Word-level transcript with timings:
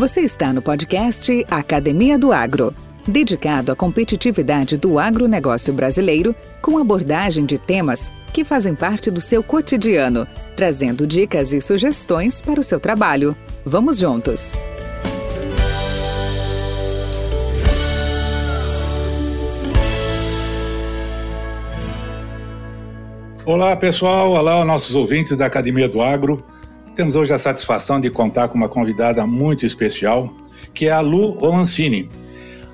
Você 0.00 0.22
está 0.22 0.50
no 0.50 0.62
podcast 0.62 1.44
Academia 1.50 2.18
do 2.18 2.32
Agro, 2.32 2.74
dedicado 3.06 3.70
à 3.70 3.76
competitividade 3.76 4.78
do 4.78 4.98
agronegócio 4.98 5.74
brasileiro, 5.74 6.34
com 6.62 6.78
abordagem 6.78 7.44
de 7.44 7.58
temas 7.58 8.10
que 8.32 8.42
fazem 8.42 8.74
parte 8.74 9.10
do 9.10 9.20
seu 9.20 9.42
cotidiano, 9.42 10.26
trazendo 10.56 11.06
dicas 11.06 11.52
e 11.52 11.60
sugestões 11.60 12.40
para 12.40 12.58
o 12.58 12.62
seu 12.62 12.80
trabalho. 12.80 13.36
Vamos 13.62 13.98
juntos! 13.98 14.58
Olá, 23.44 23.76
pessoal. 23.76 24.30
Olá, 24.30 24.64
nossos 24.64 24.94
ouvintes 24.94 25.36
da 25.36 25.44
Academia 25.44 25.90
do 25.90 26.00
Agro. 26.00 26.42
Temos 27.00 27.16
hoje 27.16 27.32
a 27.32 27.38
satisfação 27.38 27.98
de 27.98 28.10
contar 28.10 28.48
com 28.48 28.58
uma 28.58 28.68
convidada 28.68 29.26
muito 29.26 29.64
especial, 29.64 30.30
que 30.74 30.84
é 30.84 30.90
a 30.90 31.00
Lu 31.00 31.30
Romancini. 31.30 32.10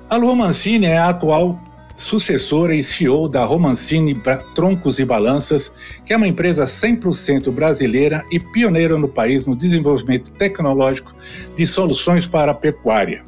A 0.09 0.17
Lu 0.17 0.27
Romancini 0.27 0.85
é 0.85 0.97
a 0.97 1.07
atual 1.07 1.57
sucessora 1.95 2.75
e 2.75 2.83
CEO 2.83 3.29
da 3.29 3.45
Romancini 3.45 4.21
Troncos 4.53 4.99
e 4.99 5.05
Balanças, 5.05 5.71
que 6.05 6.11
é 6.11 6.17
uma 6.17 6.27
empresa 6.27 6.65
100% 6.65 7.49
brasileira 7.51 8.21
e 8.29 8.37
pioneira 8.37 8.97
no 8.97 9.07
país 9.07 9.45
no 9.45 9.55
desenvolvimento 9.55 10.29
tecnológico 10.31 11.15
de 11.55 11.65
soluções 11.65 12.27
para 12.27 12.51
a 12.51 12.53
pecuária. 12.53 13.23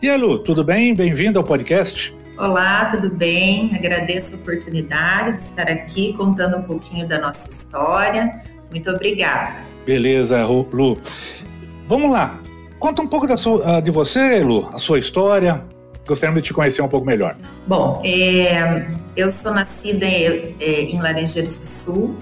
E 0.00 0.08
a 0.08 0.16
Lu, 0.16 0.38
tudo 0.38 0.64
bem? 0.64 0.94
Bem-vinda 0.94 1.40
ao 1.40 1.44
podcast. 1.44 2.16
Olá, 2.38 2.86
tudo 2.86 3.10
bem? 3.10 3.76
Agradeço 3.76 4.36
a 4.36 4.38
oportunidade 4.38 5.36
de 5.36 5.42
estar 5.42 5.68
aqui 5.68 6.14
contando 6.14 6.56
um 6.56 6.62
pouquinho 6.62 7.06
da 7.06 7.18
nossa 7.18 7.50
história. 7.50 8.40
Muito 8.70 8.90
obrigada. 8.90 9.71
Beleza, 9.84 10.44
Lu. 10.46 10.96
Vamos 11.88 12.10
lá. 12.10 12.40
Conta 12.78 13.02
um 13.02 13.06
pouco 13.06 13.26
da 13.26 13.36
sua, 13.36 13.76
ah, 13.76 13.80
de 13.80 13.90
você, 13.90 14.40
Lu, 14.40 14.68
a 14.72 14.78
sua 14.78 14.98
história. 14.98 15.64
Gostaria 16.06 16.34
de 16.34 16.42
te 16.42 16.52
conhecer 16.52 16.82
um 16.82 16.88
pouco 16.88 17.06
melhor. 17.06 17.36
Bom, 17.66 18.02
é, 18.04 18.88
eu 19.16 19.30
sou 19.30 19.54
nascida 19.54 20.04
em, 20.04 20.56
é, 20.58 20.82
em 20.82 21.00
Laranjeiras 21.00 21.58
do 21.58 21.64
Sul. 21.64 22.16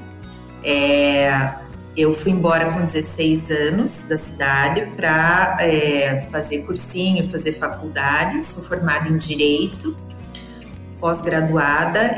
É, 0.63 1.51
eu 1.97 2.13
fui 2.13 2.33
embora 2.33 2.73
com 2.73 2.81
16 2.81 3.51
anos 3.51 4.07
da 4.09 4.19
cidade 4.19 4.87
para 4.97 5.57
é, 5.61 6.27
fazer 6.31 6.63
cursinho, 6.65 7.27
fazer 7.31 7.53
faculdade. 7.53 8.45
Sou 8.45 8.63
formada 8.63 9.09
em 9.09 9.17
Direito, 9.17 9.97
pós-graduada 11.01 12.17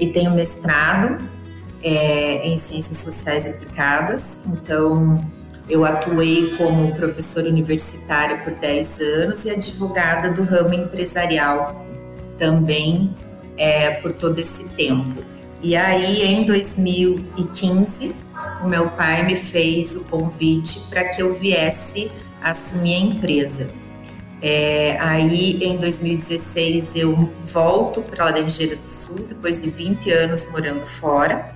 e 0.00 0.06
tenho 0.08 0.32
mestrado 0.32 1.35
é, 1.82 2.46
em 2.46 2.56
Ciências 2.56 2.98
Sociais 2.98 3.46
Aplicadas. 3.46 4.40
Então, 4.46 5.20
eu 5.68 5.84
atuei 5.84 6.56
como 6.56 6.94
professora 6.94 7.48
universitária 7.48 8.38
por 8.38 8.54
10 8.54 9.00
anos 9.00 9.44
e 9.44 9.50
advogada 9.50 10.30
do 10.30 10.42
ramo 10.42 10.74
empresarial 10.74 11.84
também 12.38 13.14
é, 13.56 13.90
por 13.90 14.12
todo 14.12 14.38
esse 14.38 14.70
tempo. 14.70 15.22
E 15.62 15.74
aí, 15.74 16.22
em 16.22 16.44
2015, 16.44 18.14
o 18.62 18.68
meu 18.68 18.88
pai 18.90 19.24
me 19.24 19.34
fez 19.34 19.96
o 19.96 20.04
convite 20.08 20.80
para 20.90 21.08
que 21.08 21.22
eu 21.22 21.34
viesse 21.34 22.12
assumir 22.42 22.94
a 22.94 22.98
empresa. 23.00 23.70
É, 24.40 24.98
aí, 25.00 25.58
em 25.62 25.78
2016, 25.78 26.96
eu 26.96 27.32
volto 27.42 28.02
para 28.02 28.26
Laranjeiras 28.26 28.80
do 28.80 28.86
Sul, 28.86 29.26
depois 29.26 29.62
de 29.62 29.70
20 29.70 30.10
anos 30.12 30.52
morando 30.52 30.86
fora, 30.86 31.55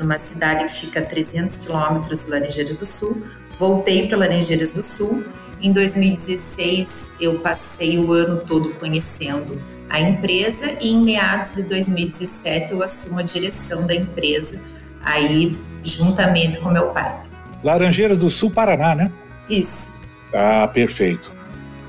numa 0.00 0.18
cidade 0.18 0.64
que 0.64 0.80
fica 0.80 1.00
a 1.00 1.02
300 1.02 1.58
quilômetros 1.58 2.24
de 2.24 2.30
Laranjeiras 2.30 2.76
do 2.78 2.86
Sul. 2.86 3.22
Voltei 3.56 4.08
para 4.08 4.16
Laranjeiras 4.16 4.72
do 4.72 4.82
Sul. 4.82 5.24
Em 5.62 5.72
2016, 5.72 7.16
eu 7.20 7.38
passei 7.40 7.98
o 7.98 8.12
ano 8.12 8.38
todo 8.38 8.70
conhecendo 8.74 9.60
a 9.90 10.00
empresa 10.00 10.78
e 10.80 10.90
em 10.90 11.02
meados 11.02 11.52
de 11.52 11.64
2017 11.64 12.72
eu 12.72 12.82
assumo 12.82 13.18
a 13.18 13.22
direção 13.22 13.86
da 13.86 13.94
empresa 13.94 14.60
aí 15.04 15.58
juntamente 15.84 16.60
com 16.60 16.70
meu 16.70 16.86
pai. 16.88 17.14
Laranjeiras 17.62 18.16
do 18.16 18.30
Sul, 18.30 18.50
Paraná, 18.50 18.94
né? 18.94 19.12
Isso. 19.48 20.08
Ah, 20.32 20.66
perfeito. 20.68 21.30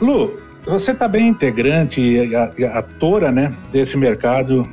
Lu, 0.02 0.38
você 0.66 0.92
está 0.92 1.08
bem 1.08 1.28
integrante 1.28 2.02
e 2.02 2.36
atora, 2.66 3.32
né, 3.32 3.56
desse 3.72 3.96
mercado 3.96 4.68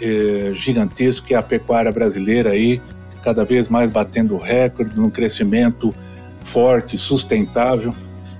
eh, 0.00 0.52
gigantesco 0.54 1.26
que 1.26 1.34
é 1.34 1.36
a 1.36 1.42
pecuária 1.42 1.92
brasileira 1.92 2.50
aí, 2.50 2.80
cada 3.22 3.44
vez 3.44 3.68
mais 3.68 3.90
batendo 3.90 4.36
recorde, 4.36 4.96
num 4.96 5.10
crescimento 5.10 5.94
forte, 6.44 6.96
sustentável 6.96 7.94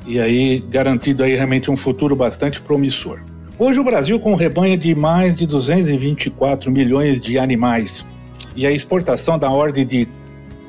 e 0.06 0.18
aí 0.18 0.64
garantido 0.70 1.22
aí 1.22 1.34
realmente 1.34 1.70
um 1.70 1.76
futuro 1.76 2.16
bastante 2.16 2.60
promissor. 2.60 3.20
Hoje 3.58 3.78
o 3.78 3.84
Brasil 3.84 4.18
com 4.20 4.32
um 4.32 4.36
rebanho 4.36 4.78
de 4.78 4.94
mais 4.94 5.36
de 5.36 5.46
224 5.46 6.70
milhões 6.70 7.20
de 7.20 7.38
animais 7.38 8.06
e 8.56 8.66
a 8.66 8.70
exportação 8.70 9.38
da 9.38 9.50
ordem 9.50 9.84
de 9.84 10.08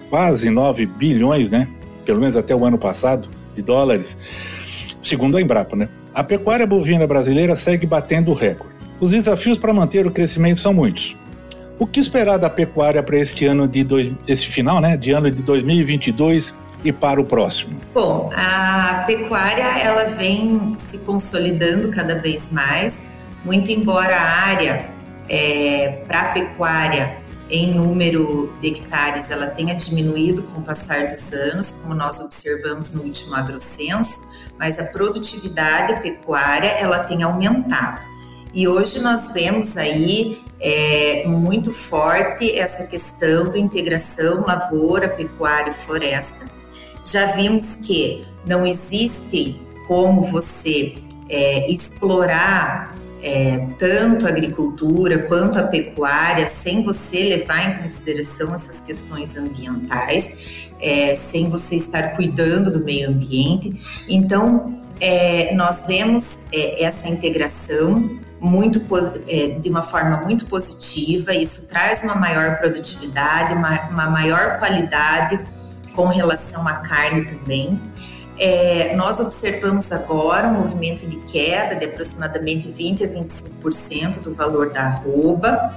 quase 0.09 0.49
9 0.49 0.85
bilhões, 0.85 1.49
né? 1.49 1.67
Pelo 2.03 2.19
menos 2.19 2.35
até 2.35 2.55
o 2.55 2.65
ano 2.65 2.77
passado, 2.77 3.29
de 3.55 3.61
dólares, 3.61 4.17
segundo 5.01 5.37
a 5.37 5.41
Embrapa, 5.41 5.75
né? 5.75 5.87
A 6.13 6.23
pecuária 6.23 6.65
bovina 6.65 7.05
brasileira 7.05 7.55
segue 7.55 7.85
batendo 7.85 8.33
recorde. 8.33 8.78
Os 8.99 9.11
desafios 9.11 9.57
para 9.57 9.73
manter 9.73 10.05
o 10.05 10.11
crescimento 10.11 10.59
são 10.59 10.73
muitos. 10.73 11.15
O 11.77 11.87
que 11.87 11.99
esperar 11.99 12.37
da 12.37 12.49
pecuária 12.49 13.01
para 13.01 13.17
este 13.17 13.45
ano 13.45 13.67
de 13.67 13.83
dois, 13.83 14.11
esse 14.27 14.45
final, 14.45 14.81
né, 14.81 14.97
de 14.97 15.11
ano 15.11 15.31
de 15.31 15.41
2022 15.41 16.53
e 16.83 16.91
para 16.91 17.21
o 17.21 17.23
próximo? 17.23 17.79
Bom, 17.93 18.29
a 18.35 19.05
pecuária 19.07 19.63
ela 19.81 20.03
vem 20.09 20.73
se 20.77 20.99
consolidando 21.05 21.87
cada 21.89 22.15
vez 22.15 22.51
mais, 22.51 23.13
muito 23.45 23.71
embora 23.71 24.17
a 24.17 24.47
área 24.47 24.89
é, 25.29 26.01
para 26.05 26.21
a 26.21 26.25
pecuária 26.33 27.17
em 27.49 27.73
número 27.73 28.53
de 28.61 28.67
hectares 28.67 29.31
ela 29.31 29.47
tenha 29.47 29.73
diminuído 29.73 30.43
com 30.43 30.59
o 30.59 30.63
passar 30.63 31.07
dos 31.07 31.33
anos, 31.33 31.71
como 31.71 31.95
nós 31.95 32.19
observamos 32.19 32.91
no 32.91 33.03
último 33.03 33.35
agrocenso, 33.35 34.29
mas 34.57 34.77
a 34.77 34.83
produtividade 34.83 36.01
pecuária 36.01 36.67
ela 36.67 36.99
tem 36.99 37.23
aumentado. 37.23 38.18
E 38.53 38.67
hoje 38.67 39.01
nós 39.01 39.33
vemos 39.33 39.77
aí 39.77 40.41
é, 40.59 41.23
muito 41.27 41.71
forte 41.71 42.57
essa 42.57 42.87
questão 42.87 43.51
da 43.51 43.59
integração 43.59 44.45
lavoura, 44.45 45.07
pecuária 45.09 45.71
e 45.71 45.73
floresta. 45.73 46.47
Já 47.05 47.27
vimos 47.27 47.75
que 47.77 48.25
não 48.45 48.65
existe 48.65 49.61
como 49.87 50.23
você 50.23 50.95
é, 51.29 51.69
explorar 51.71 52.95
é, 53.21 53.67
tanto 53.77 54.25
a 54.25 54.29
agricultura 54.29 55.19
quanto 55.23 55.59
a 55.59 55.63
pecuária, 55.63 56.47
sem 56.47 56.83
você 56.83 57.23
levar 57.23 57.69
em 57.69 57.83
consideração 57.83 58.53
essas 58.53 58.79
questões 58.79 59.35
ambientais, 59.35 60.69
é, 60.79 61.13
sem 61.13 61.49
você 61.49 61.75
estar 61.75 62.15
cuidando 62.15 62.71
do 62.71 62.83
meio 62.83 63.09
ambiente. 63.09 63.79
Então, 64.07 64.81
é, 64.99 65.53
nós 65.53 65.85
vemos 65.85 66.47
é, 66.53 66.83
essa 66.83 67.07
integração 67.07 68.09
muito 68.39 68.81
é, 69.27 69.59
de 69.59 69.69
uma 69.69 69.81
forma 69.81 70.17
muito 70.17 70.45
positiva. 70.45 71.33
Isso 71.33 71.67
traz 71.67 72.03
uma 72.03 72.15
maior 72.15 72.57
produtividade, 72.57 73.53
uma, 73.53 73.89
uma 73.89 74.09
maior 74.09 74.59
qualidade 74.59 75.39
com 75.95 76.07
relação 76.07 76.67
à 76.67 76.75
carne 76.75 77.25
também. 77.25 77.81
É, 78.37 78.95
nós 78.95 79.19
observamos 79.19 79.91
agora 79.91 80.47
um 80.47 80.53
movimento 80.53 81.05
de 81.05 81.17
queda 81.17 81.75
de 81.75 81.85
aproximadamente 81.85 82.69
20 82.69 83.03
a 83.03 83.07
25% 83.09 84.21
do 84.21 84.33
valor 84.33 84.71
da 84.71 84.83
arroba, 84.83 85.69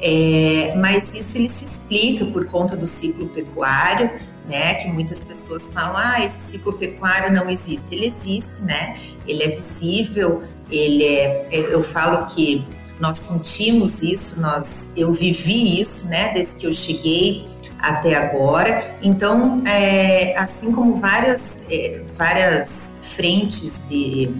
é, 0.00 0.74
mas 0.76 1.12
isso 1.12 1.36
ele 1.36 1.48
se 1.48 1.64
explica 1.64 2.24
por 2.26 2.46
conta 2.46 2.76
do 2.76 2.86
ciclo 2.86 3.28
pecuário, 3.30 4.12
né? 4.46 4.74
Que 4.74 4.88
muitas 4.88 5.22
pessoas 5.22 5.72
falam, 5.72 5.96
ah, 5.96 6.24
esse 6.24 6.52
ciclo 6.52 6.74
pecuário 6.74 7.32
não 7.32 7.48
existe. 7.48 7.94
Ele 7.94 8.06
existe, 8.06 8.62
né? 8.62 8.96
Ele 9.26 9.42
é 9.42 9.48
visível, 9.48 10.42
ele 10.70 11.04
é, 11.04 11.48
é 11.50 11.74
eu 11.74 11.82
falo 11.82 12.26
que 12.26 12.64
nós 13.00 13.18
sentimos 13.18 14.02
isso, 14.02 14.40
nós, 14.40 14.92
eu 14.96 15.12
vivi 15.12 15.80
isso, 15.80 16.08
né? 16.08 16.32
Desde 16.32 16.56
que 16.56 16.66
eu 16.66 16.72
cheguei 16.72 17.44
até 17.78 18.14
agora. 18.14 18.96
Então, 19.02 19.62
é, 19.66 20.36
assim 20.38 20.72
como 20.72 20.94
várias, 20.94 21.66
é, 21.70 22.02
várias 22.16 22.98
frentes 23.02 23.82
de, 23.88 24.30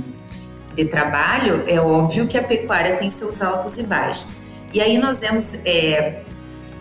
de 0.74 0.84
trabalho, 0.86 1.64
é 1.66 1.80
óbvio 1.80 2.26
que 2.26 2.38
a 2.38 2.42
pecuária 2.42 2.96
tem 2.96 3.10
seus 3.10 3.42
altos 3.42 3.78
e 3.78 3.84
baixos. 3.84 4.38
E 4.72 4.80
aí 4.80 4.98
nós 4.98 5.20
vemos 5.20 5.54
é, 5.64 6.22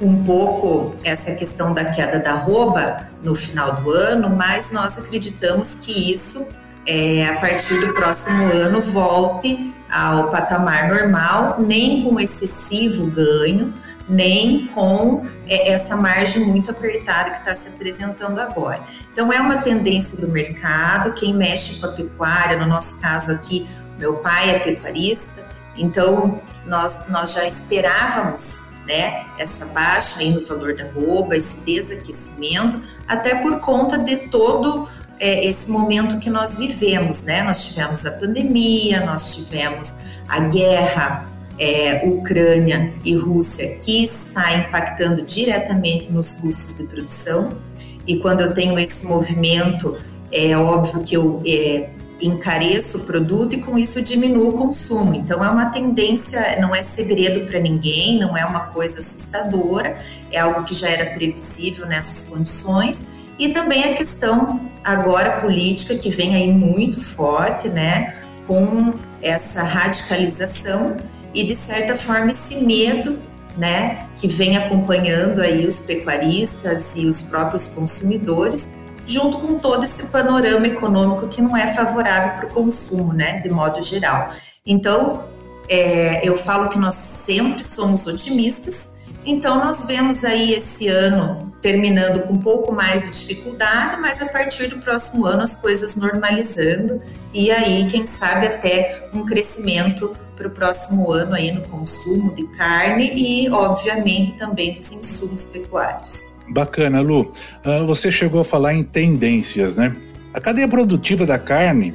um 0.03 0.23
pouco 0.23 0.95
essa 1.03 1.33
questão 1.35 1.73
da 1.73 1.85
queda 1.85 2.19
da 2.19 2.33
arroba 2.33 3.07
no 3.23 3.33
final 3.33 3.75
do 3.75 3.89
ano, 3.91 4.29
mas 4.29 4.71
nós 4.71 4.97
acreditamos 4.97 5.75
que 5.75 6.11
isso, 6.11 6.47
é, 6.85 7.27
a 7.27 7.39
partir 7.39 7.79
do 7.79 7.93
próximo 7.93 8.45
ano, 8.51 8.81
volte 8.81 9.73
ao 9.89 10.29
patamar 10.29 10.89
normal, 10.89 11.57
nem 11.59 12.03
com 12.03 12.19
excessivo 12.19 13.05
ganho, 13.07 13.73
nem 14.09 14.67
com 14.67 15.25
é, 15.47 15.71
essa 15.71 15.95
margem 15.95 16.45
muito 16.45 16.71
apertada 16.71 17.29
que 17.29 17.37
está 17.37 17.55
se 17.55 17.69
apresentando 17.69 18.39
agora. 18.39 18.81
Então, 19.11 19.31
é 19.31 19.39
uma 19.39 19.57
tendência 19.57 20.25
do 20.25 20.33
mercado. 20.33 21.13
Quem 21.13 21.33
mexe 21.33 21.79
com 21.79 21.87
a 21.87 21.91
pecuária, 21.91 22.57
no 22.57 22.65
nosso 22.65 22.99
caso 22.99 23.31
aqui, 23.31 23.67
meu 23.97 24.15
pai 24.15 24.49
é 24.49 24.59
pecuarista, 24.59 25.43
então 25.77 26.41
nós, 26.65 27.07
nós 27.09 27.33
já 27.33 27.47
esperávamos 27.47 28.72
né, 28.85 29.25
essa 29.37 29.65
baixa 29.67 30.19
aí 30.19 30.31
no 30.31 30.45
valor 30.45 30.75
da 30.75 30.85
roupa, 30.91 31.35
esse 31.35 31.65
desaquecimento, 31.65 32.81
até 33.07 33.35
por 33.35 33.59
conta 33.59 33.97
de 33.97 34.17
todo 34.17 34.87
é, 35.19 35.45
esse 35.45 35.71
momento 35.71 36.19
que 36.19 36.29
nós 36.29 36.57
vivemos, 36.57 37.21
né? 37.23 37.43
Nós 37.43 37.67
tivemos 37.67 38.05
a 38.05 38.11
pandemia, 38.19 39.05
nós 39.05 39.35
tivemos 39.35 39.95
a 40.27 40.39
guerra 40.39 41.25
é, 41.57 42.01
Ucrânia 42.05 42.93
e 43.05 43.15
Rússia, 43.15 43.79
que 43.79 44.03
está 44.03 44.53
impactando 44.53 45.21
diretamente 45.23 46.11
nos 46.11 46.31
custos 46.31 46.77
de 46.77 46.87
produção. 46.87 47.57
E 48.05 48.17
quando 48.17 48.41
eu 48.41 48.53
tenho 48.53 48.77
esse 48.77 49.05
movimento, 49.07 49.97
é 50.31 50.57
óbvio 50.57 51.03
que 51.03 51.15
eu 51.15 51.41
é, 51.45 51.89
encareço 52.21 52.99
o 52.99 53.01
produto 53.01 53.53
e 53.53 53.61
com 53.61 53.77
isso 53.77 54.03
diminuo 54.03 54.49
o 54.49 54.53
consumo. 54.53 55.13
Então 55.13 55.43
é 55.43 55.49
uma 55.49 55.67
tendência, 55.67 56.59
não 56.59 56.75
é 56.75 56.81
segredo 56.81 57.45
para 57.45 57.59
ninguém, 57.59 58.19
não 58.19 58.37
é 58.37 58.45
uma 58.45 58.61
coisa 58.67 58.99
assustadora, 58.99 59.97
é 60.31 60.39
algo 60.39 60.63
que 60.63 60.73
já 60.73 60.89
era 60.89 61.11
previsível 61.11 61.85
nessas 61.85 62.29
condições. 62.29 63.03
E 63.37 63.49
também 63.49 63.83
a 63.85 63.93
questão 63.93 64.71
agora 64.83 65.37
política 65.37 65.95
que 65.95 66.09
vem 66.09 66.35
aí 66.35 66.51
muito 66.51 66.99
forte, 66.99 67.67
né, 67.67 68.21
com 68.47 68.93
essa 69.21 69.63
radicalização 69.63 70.97
e 71.33 71.43
de 71.43 71.55
certa 71.55 71.95
forma 71.95 72.31
esse 72.31 72.63
medo, 72.63 73.17
né, 73.57 74.07
que 74.17 74.27
vem 74.27 74.57
acompanhando 74.57 75.41
aí 75.41 75.65
os 75.65 75.79
pecuaristas 75.79 76.95
e 76.95 77.05
os 77.05 77.21
próprios 77.21 77.67
consumidores, 77.67 78.82
junto 79.05 79.39
com 79.39 79.59
todo 79.59 79.83
esse 79.83 80.07
panorama 80.07 80.67
econômico 80.67 81.27
que 81.27 81.41
não 81.41 81.55
é 81.55 81.73
favorável 81.73 82.37
para 82.37 82.45
o 82.47 82.53
consumo, 82.53 83.13
né, 83.13 83.39
de 83.39 83.49
modo 83.49 83.81
geral. 83.81 84.31
Então, 84.65 85.25
é, 85.67 86.27
eu 86.27 86.35
falo 86.35 86.69
que 86.69 86.77
nós 86.77 86.95
sempre 86.95 87.63
somos 87.63 88.05
otimistas 88.07 88.93
então, 89.25 89.63
nós 89.63 89.85
vemos 89.85 90.25
aí 90.25 90.53
esse 90.53 90.87
ano 90.89 91.53
terminando 91.61 92.23
com 92.23 92.33
um 92.33 92.39
pouco 92.39 92.73
mais 92.73 93.05
de 93.05 93.11
dificuldade, 93.11 94.01
mas 94.01 94.21
a 94.21 94.27
partir 94.27 94.67
do 94.67 94.79
próximo 94.79 95.25
ano 95.25 95.43
as 95.43 95.55
coisas 95.55 95.95
normalizando 95.95 97.01
e 97.33 97.49
aí, 97.49 97.87
quem 97.89 98.05
sabe, 98.05 98.47
até 98.47 99.09
um 99.13 99.25
crescimento 99.25 100.13
para 100.35 100.47
o 100.47 100.51
próximo 100.51 101.09
ano 101.09 101.35
aí 101.35 101.51
no 101.51 101.61
consumo 101.61 102.35
de 102.35 102.43
carne 102.47 103.11
e, 103.13 103.49
obviamente, 103.49 104.33
também 104.33 104.73
dos 104.73 104.91
insumos 104.91 105.45
pecuários. 105.45 106.32
Bacana, 106.53 107.01
Lu. 107.01 107.31
Uh, 107.65 107.85
você 107.85 108.11
chegou 108.11 108.41
a 108.41 108.45
falar 108.45 108.73
em 108.73 108.83
tendências, 108.83 109.75
né? 109.75 109.95
A 110.33 110.39
cadeia 110.39 110.67
produtiva 110.67 111.25
da 111.25 111.37
carne, 111.37 111.93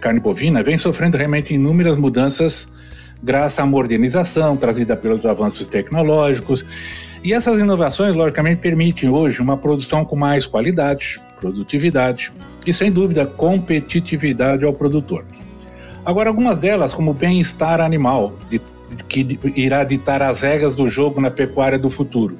carne 0.00 0.18
bovina, 0.18 0.62
vem 0.62 0.78
sofrendo 0.78 1.18
realmente 1.18 1.52
inúmeras 1.52 1.96
mudanças 1.96 2.66
graças 3.22 3.58
à 3.58 3.66
modernização 3.66 4.56
trazida 4.56 4.96
pelos 4.96 5.26
avanços 5.26 5.66
tecnológicos. 5.66 6.64
E 7.22 7.32
essas 7.34 7.58
inovações, 7.58 8.14
logicamente, 8.14 8.62
permitem 8.62 9.08
hoje 9.08 9.40
uma 9.40 9.56
produção 9.56 10.04
com 10.04 10.16
mais 10.16 10.46
qualidade, 10.46 11.20
produtividade 11.38 12.32
e, 12.66 12.72
sem 12.72 12.90
dúvida, 12.90 13.26
competitividade 13.26 14.64
ao 14.64 14.72
produtor. 14.72 15.24
Agora, 16.04 16.30
algumas 16.30 16.58
delas, 16.58 16.94
como 16.94 17.12
bem-estar 17.12 17.78
animal, 17.80 18.34
de, 18.48 18.60
que 19.08 19.38
irá 19.56 19.84
ditar 19.84 20.22
as 20.22 20.40
regras 20.40 20.74
do 20.74 20.88
jogo 20.88 21.20
na 21.20 21.30
pecuária 21.30 21.78
do 21.78 21.90
futuro, 21.90 22.36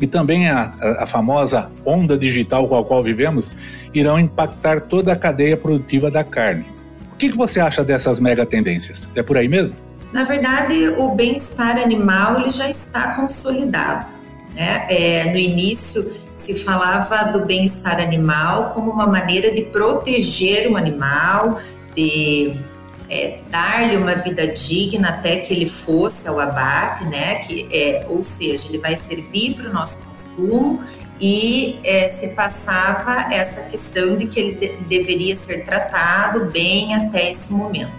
e 0.00 0.06
também 0.06 0.48
a, 0.48 0.70
a, 0.98 1.06
famosa 1.06 1.70
onda 1.84 2.16
digital 2.16 2.68
com 2.68 2.76
a 2.76 2.84
qual 2.84 3.02
vivemos, 3.02 3.50
irão 3.94 4.18
impactar 4.18 4.80
toda 4.82 5.12
a 5.12 5.16
cadeia 5.16 5.56
produtiva 5.56 6.10
da 6.10 6.24
carne. 6.24 6.66
O 7.12 7.16
que, 7.16 7.30
que 7.30 7.36
você 7.36 7.60
acha 7.60 7.84
dessas 7.84 8.18
mega 8.18 8.46
tendências? 8.46 9.06
É 9.14 9.22
por 9.22 9.36
aí 9.36 9.48
mesmo? 9.48 9.74
Na 10.12 10.24
verdade, 10.24 10.88
o 10.98 11.14
bem-estar 11.14 11.78
animal 11.78 12.40
ele 12.40 12.50
já 12.50 12.68
está 12.68 13.14
consolidado. 13.14 14.10
Né? 14.54 14.86
É, 14.88 15.30
no 15.30 15.36
início 15.36 16.02
se 16.34 16.54
falava 16.54 17.32
do 17.32 17.44
bem-estar 17.44 18.00
animal 18.00 18.70
como 18.70 18.90
uma 18.90 19.06
maneira 19.06 19.54
de 19.54 19.62
proteger 19.62 20.70
o 20.70 20.76
animal, 20.76 21.58
de 21.94 22.58
é, 23.10 23.40
dar-lhe 23.50 23.96
uma 23.96 24.14
vida 24.14 24.46
digna 24.46 25.08
até 25.08 25.36
que 25.36 25.52
ele 25.52 25.66
fosse 25.66 26.28
ao 26.28 26.38
abate, 26.38 27.04
né? 27.04 27.36
Que 27.40 27.68
é, 27.72 28.06
ou 28.08 28.22
seja, 28.22 28.68
ele 28.68 28.78
vai 28.78 28.96
servir 28.96 29.54
para 29.54 29.68
o 29.68 29.72
nosso 29.72 29.98
consumo 29.98 30.80
e 31.20 31.78
é, 31.82 32.08
se 32.08 32.28
passava 32.28 33.34
essa 33.34 33.62
questão 33.62 34.16
de 34.16 34.26
que 34.26 34.38
ele 34.38 34.54
de, 34.54 34.76
deveria 34.88 35.34
ser 35.34 35.66
tratado 35.66 36.46
bem 36.46 36.94
até 36.94 37.30
esse 37.30 37.52
momento. 37.52 37.92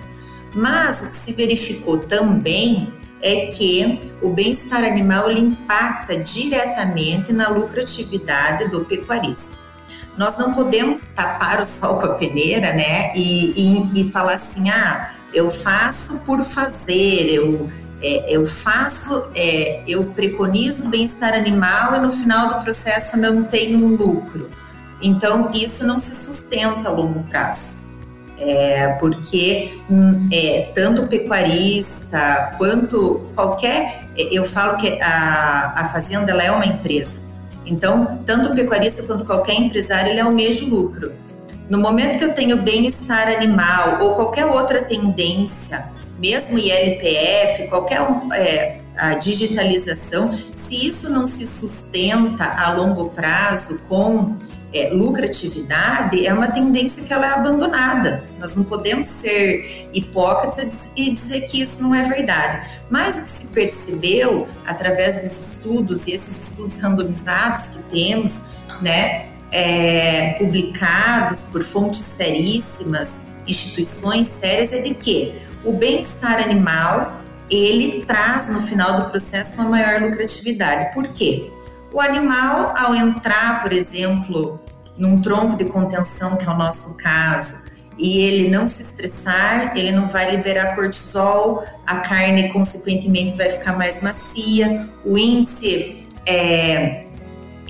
Mas 0.56 1.04
o 1.04 1.12
que 1.12 1.18
se 1.18 1.34
verificou 1.34 2.00
também 2.00 2.92
é 3.22 3.48
que 3.48 4.12
o 4.22 4.30
bem-estar 4.30 4.84
animal 4.84 5.32
impacta 5.32 6.18
diretamente 6.18 7.32
na 7.32 7.50
lucratividade 7.50 8.70
do 8.70 8.84
pecuarista. 8.86 9.61
Nós 10.18 10.38
não 10.38 10.54
podemos 10.54 11.02
tapar 11.16 11.62
o 11.62 11.66
sol 11.66 12.00
com 12.00 12.06
a 12.08 12.14
peneira, 12.16 12.74
né? 12.74 13.12
E, 13.16 13.54
e, 13.56 14.02
e 14.02 14.12
falar 14.12 14.34
assim, 14.34 14.70
ah, 14.70 15.12
eu 15.34 15.50
faço 15.50 16.26
por 16.26 16.44
fazer, 16.44 17.30
eu, 17.30 17.70
é, 18.02 18.36
eu 18.36 18.46
faço, 18.46 19.32
é, 19.36 19.84
eu 19.88 20.04
preconizo 20.06 20.88
o 20.88 20.90
bem-estar 20.90 21.34
animal 21.34 21.96
e 21.96 22.00
no 22.00 22.12
final 22.12 22.50
do 22.50 22.64
processo 22.64 23.18
não 23.18 23.44
tenho 23.44 23.86
um 23.86 23.96
lucro. 23.96 24.50
Então, 25.02 25.50
isso 25.54 25.88
não 25.88 26.00
se 26.00 26.14
sustenta 26.14 26.90
a 26.90 26.92
longo 26.92 27.24
prazo 27.24 27.82
é, 28.42 28.88
porque 29.00 29.80
hum, 29.90 30.28
é, 30.32 30.72
tanto 30.74 31.08
pecuarista 31.08 32.56
quanto 32.58 33.30
qualquer, 33.36 34.02
eu 34.18 34.44
falo 34.44 34.78
que 34.78 35.00
a, 35.02 35.74
a 35.78 35.86
fazenda 35.86 36.32
ela 36.32 36.44
é 36.44 36.52
uma 36.52 36.66
empresa. 36.66 37.20
Então, 37.72 38.22
tanto 38.26 38.52
o 38.52 38.56
pecuarista 38.56 39.04
quanto 39.04 39.24
qualquer 39.26 39.56
empresário, 39.56 40.12
ele 40.12 40.20
é 40.20 40.26
o 40.26 40.32
lucro. 40.70 41.14
No 41.70 41.80
momento 41.80 42.20
que 42.20 42.26
eu 42.26 42.34
tenho 42.34 42.58
bem-estar 42.58 43.30
animal 43.30 44.02
ou 44.02 44.14
qualquer 44.16 44.46
outra 44.46 44.82
tendência, 44.84 45.90
mesmo 46.20 46.60
ILPF, 46.60 47.70
qualquer 47.70 48.02
é, 48.34 48.82
a 48.98 49.16
digitalização, 49.16 50.38
se 50.54 50.86
isso 50.86 51.10
não 51.12 51.26
se 51.26 51.48
sustenta 51.48 52.44
a 52.44 52.74
longo 52.74 53.10
prazo 53.10 53.80
com 53.88 54.36
é, 54.74 54.90
lucratividade 54.90 56.26
é 56.26 56.34
uma 56.34 56.48
tendência 56.48 57.04
que 57.06 57.14
ela 57.14 57.26
é 57.26 57.30
abandonada. 57.32 58.24
Nós 58.40 58.56
não 58.56 58.64
podemos 58.64 59.08
ser 59.08 59.90
hipócritas 59.94 60.90
e 60.96 61.12
dizer 61.12 61.42
que 61.42 61.62
isso 61.62 61.82
não 61.82 61.94
é 61.94 62.04
verdade. 62.04 62.70
Mas 62.90 63.20
o 63.20 63.24
que 63.26 63.32
se 63.32 63.54
percebeu 63.54 64.48
através 64.66 65.22
dos 65.24 65.54
estudos 65.54 66.08
e 66.08 66.14
esses 66.14 66.50
estudos 66.50 66.80
randomizados 66.80 67.68
que 67.70 67.84
temos, 67.84 68.44
né, 68.82 69.28
é, 69.52 70.36
publicados 70.40 71.44
por 71.44 71.64
fontes 71.64 72.02
seríssimas, 72.02 73.24
instituições 73.46 74.28
sérias, 74.28 74.72
é 74.72 74.82
de 74.82 74.94
que 74.94 75.34
o 75.64 75.74
bem-estar 75.74 76.42
animal 76.42 77.22
ele 77.50 78.06
traz 78.06 78.50
no 78.50 78.62
final 78.62 79.02
do 79.02 79.10
processo 79.10 79.56
uma 79.56 79.70
maior 79.70 80.02
lucratividade. 80.02 80.94
Por 80.94 81.10
quê? 81.10 81.52
O 81.94 82.00
animal, 82.00 82.74
ao 82.78 82.96
entrar, 82.96 83.62
por 83.62 83.74
exemplo, 83.74 84.58
num 84.98 85.20
tronco 85.20 85.58
de 85.58 85.66
contenção, 85.66 86.38
que 86.38 86.48
é 86.48 86.50
o 86.50 86.58
nosso 86.58 86.96
caso, 86.98 87.70
e 87.98 88.20
ele 88.20 88.50
não 88.50 88.66
se 88.68 88.82
estressar, 88.82 89.74
ele 89.76 89.92
não 89.92 90.08
vai 90.08 90.32
liberar 90.32 90.76
cortisol, 90.76 91.64
a 91.86 91.98
carne, 91.98 92.50
consequentemente, 92.50 93.36
vai 93.36 93.50
ficar 93.50 93.78
mais 93.78 94.02
macia, 94.02 94.90
o 95.04 95.18
índice 95.18 96.08
é, 96.26 97.04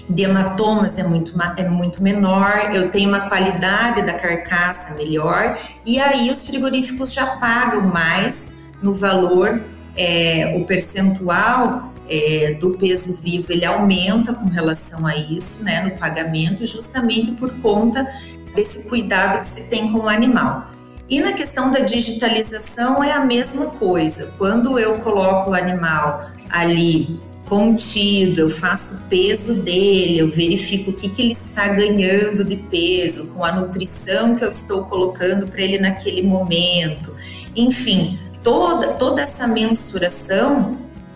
de 0.07 0.23
hematomas 0.23 0.99
é 0.99 1.03
muito, 1.03 1.33
é 1.57 1.67
muito 1.67 2.03
menor, 2.03 2.71
eu 2.75 2.91
tenho 2.91 3.09
uma 3.09 3.21
qualidade 3.21 4.03
da 4.03 4.13
carcaça 4.13 4.93
melhor, 4.95 5.57
e 5.85 5.99
aí 5.99 6.29
os 6.29 6.45
frigoríficos 6.45 7.11
já 7.11 7.25
pagam 7.37 7.87
mais 7.87 8.53
no 8.83 8.93
valor, 8.93 9.61
é, 9.97 10.53
o 10.55 10.65
percentual 10.65 11.90
é, 12.11 12.53
do 12.55 12.71
peso 12.71 13.15
vivo 13.21 13.53
ele 13.53 13.63
aumenta 13.63 14.33
com 14.33 14.49
relação 14.49 15.07
a 15.07 15.15
isso, 15.15 15.63
né, 15.63 15.81
no 15.81 15.97
pagamento, 15.97 16.65
justamente 16.65 17.31
por 17.31 17.49
conta 17.61 18.05
desse 18.53 18.89
cuidado 18.89 19.41
que 19.41 19.47
se 19.47 19.69
tem 19.69 19.93
com 19.93 19.99
o 19.99 20.09
animal. 20.09 20.69
E 21.09 21.21
na 21.21 21.31
questão 21.31 21.71
da 21.71 21.79
digitalização 21.79 23.03
é 23.03 23.13
a 23.13 23.25
mesma 23.25 23.67
coisa. 23.71 24.33
Quando 24.37 24.77
eu 24.77 24.99
coloco 24.99 25.51
o 25.51 25.53
animal 25.53 26.29
ali 26.49 27.19
contido, 27.47 28.41
eu 28.41 28.49
faço 28.49 28.95
o 28.95 29.09
peso 29.09 29.63
dele, 29.63 30.19
eu 30.19 30.31
verifico 30.31 30.91
o 30.91 30.93
que, 30.93 31.09
que 31.09 31.21
ele 31.21 31.33
está 31.33 31.67
ganhando 31.67 32.45
de 32.45 32.55
peso, 32.55 33.33
com 33.33 33.43
a 33.43 33.51
nutrição 33.51 34.35
que 34.35 34.43
eu 34.43 34.51
estou 34.51 34.85
colocando 34.85 35.47
para 35.47 35.61
ele 35.61 35.77
naquele 35.77 36.21
momento. 36.21 37.13
Enfim, 37.53 38.17
toda, 38.41 38.93
toda 38.93 39.21
essa 39.21 39.47
mensuração 39.47 40.71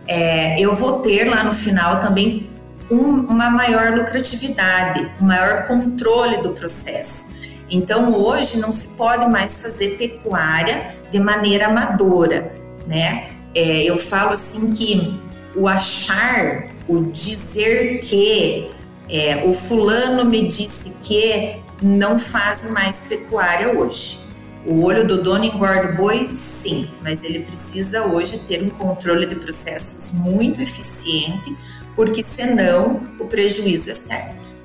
é, 0.07 0.59
eu 0.59 0.73
vou 0.73 1.01
ter 1.01 1.25
lá 1.25 1.43
no 1.43 1.53
final 1.53 1.99
também 1.99 2.49
um, 2.89 3.21
uma 3.21 3.49
maior 3.49 3.93
lucratividade, 3.93 5.11
um 5.19 5.25
maior 5.25 5.67
controle 5.67 6.37
do 6.37 6.49
processo. 6.51 7.35
Então, 7.69 8.13
hoje 8.13 8.59
não 8.59 8.71
se 8.71 8.89
pode 8.89 9.27
mais 9.27 9.61
fazer 9.61 9.97
pecuária 9.97 10.95
de 11.11 11.19
maneira 11.19 11.65
amadora, 11.67 12.53
né? 12.85 13.29
É, 13.55 13.83
eu 13.83 13.97
falo 13.97 14.33
assim 14.33 14.71
que 14.71 15.19
o 15.55 15.67
achar, 15.67 16.67
o 16.87 17.01
dizer 17.01 17.99
que, 17.99 18.69
é, 19.09 19.43
o 19.45 19.53
fulano 19.53 20.25
me 20.25 20.47
disse 20.47 20.97
que 21.01 21.57
não 21.81 22.19
faz 22.19 22.69
mais 22.69 23.03
pecuária 23.07 23.79
hoje. 23.79 24.19
O 24.65 24.83
olho 24.83 25.05
do 25.07 25.21
dono 25.21 25.45
engorda 25.45 25.93
o 25.93 25.95
boi? 25.95 26.31
Sim, 26.35 26.89
mas 27.03 27.23
ele 27.23 27.39
precisa 27.41 28.05
hoje 28.05 28.39
ter 28.39 28.63
um 28.63 28.69
controle 28.69 29.25
de 29.25 29.35
processos 29.35 30.11
muito 30.11 30.61
eficiente, 30.61 31.55
porque 31.95 32.23
senão 32.23 33.01
o 33.19 33.25
prejuízo 33.25 33.91
é 33.91 33.93
certo. 33.93 34.55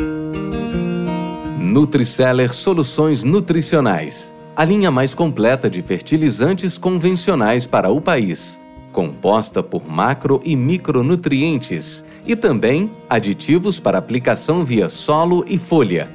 Nutriceller 1.58 2.52
Soluções 2.52 3.24
Nutricionais 3.24 4.32
a 4.60 4.64
linha 4.64 4.90
mais 4.90 5.14
completa 5.14 5.70
de 5.70 5.80
fertilizantes 5.80 6.76
convencionais 6.76 7.64
para 7.64 7.88
o 7.90 7.98
país, 7.98 8.60
composta 8.92 9.62
por 9.62 9.88
macro 9.88 10.38
e 10.44 10.54
micronutrientes 10.54 12.04
e 12.26 12.36
também 12.36 12.90
aditivos 13.08 13.80
para 13.80 13.96
aplicação 13.96 14.62
via 14.62 14.88
solo 14.90 15.44
e 15.48 15.56
folha, 15.56 16.10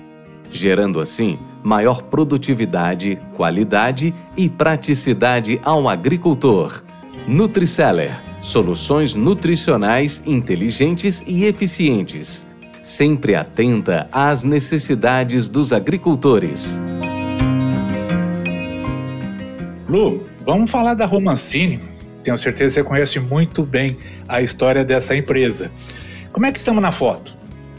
gerando 0.52 1.00
assim 1.00 1.40
maior 1.66 2.04
produtividade, 2.04 3.20
qualidade 3.34 4.14
e 4.38 4.48
praticidade 4.48 5.60
ao 5.64 5.90
agricultor. 5.90 6.84
Nutriceller 7.28 8.24
soluções 8.46 9.16
nutricionais 9.16 10.22
inteligentes 10.24 11.24
e 11.26 11.46
eficientes, 11.46 12.46
sempre 12.84 13.34
atenta 13.34 14.08
às 14.12 14.44
necessidades 14.44 15.50
dos 15.50 15.74
agricultores. 15.74 16.80
Lu, 19.90 20.24
vamos 20.46 20.70
falar 20.70 20.94
da 20.94 21.08
Romancini. 21.08 21.80
Tenho 22.24 22.38
certeza 22.38 22.76
que 22.76 22.82
você 22.82 22.84
conhece 22.84 23.20
muito 23.20 23.64
bem 23.64 23.98
a 24.28 24.44
história 24.44 24.86
dessa 24.86 25.16
empresa. 25.16 25.72
Como 26.32 26.46
é 26.46 26.52
que 26.52 26.60
estamos 26.60 26.84
na 26.84 26.92
foto? 26.92 27.36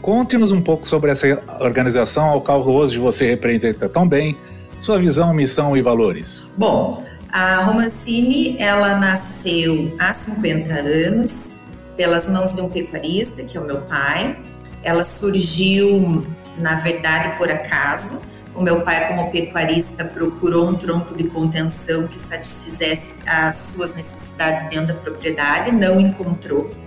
Conte-nos 0.07 0.53
um 0.53 0.61
pouco 0.61 0.87
sobre 0.87 1.11
essa 1.11 1.43
organização 1.59 2.29
ao 2.29 2.39
qual 2.39 2.65
hoje 2.65 2.97
você 2.97 3.27
representa 3.27 3.89
tão 3.89 4.07
bem, 4.07 4.37
sua 4.79 4.97
visão, 4.97 5.33
missão 5.33 5.75
e 5.75 5.81
valores. 5.81 6.41
Bom, 6.55 7.03
a 7.27 7.57
Romancini, 7.57 8.55
ela 8.57 8.97
nasceu 8.97 9.93
há 9.99 10.13
50 10.13 10.73
anos 10.73 11.55
pelas 11.97 12.29
mãos 12.29 12.55
de 12.55 12.61
um 12.61 12.69
pecuarista, 12.69 13.43
que 13.43 13.57
é 13.57 13.59
o 13.59 13.65
meu 13.65 13.81
pai. 13.81 14.39
Ela 14.81 15.03
surgiu, 15.03 16.25
na 16.57 16.75
verdade, 16.75 17.37
por 17.37 17.51
acaso. 17.51 18.21
O 18.55 18.61
meu 18.61 18.83
pai, 18.83 19.09
como 19.09 19.29
pecuarista, 19.29 20.05
procurou 20.05 20.69
um 20.69 20.75
tronco 20.75 21.17
de 21.17 21.25
contenção 21.25 22.07
que 22.07 22.17
satisfizesse 22.17 23.09
as 23.25 23.55
suas 23.55 23.93
necessidades 23.93 24.69
dentro 24.69 24.87
da 24.87 24.93
propriedade, 24.93 25.69
não 25.73 25.99
encontrou. 25.99 26.86